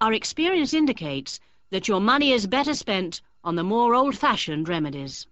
Our 0.00 0.12
experience 0.12 0.72
indicates 0.72 1.40
that 1.70 1.88
your 1.88 2.00
money 2.00 2.30
is 2.30 2.46
better 2.46 2.74
spent 2.74 3.20
on 3.42 3.56
the 3.56 3.64
more 3.64 3.94
old-fashioned 3.94 4.68
remedies. 4.68 5.26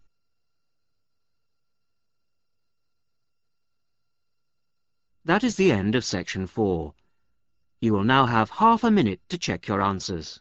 That 5.25 5.45
is 5.45 5.57
the 5.57 5.71
end 5.71 5.95
of 5.95 6.05
section 6.05 6.47
four. 6.47 6.95
You 7.81 7.93
will 7.93 8.05
now 8.05 8.27
have 8.27 8.51
half 8.51 8.85
a 8.85 8.91
minute 8.91 9.21
to 9.29 9.39
check 9.39 9.69
your 9.69 9.83
answers. 9.83 10.41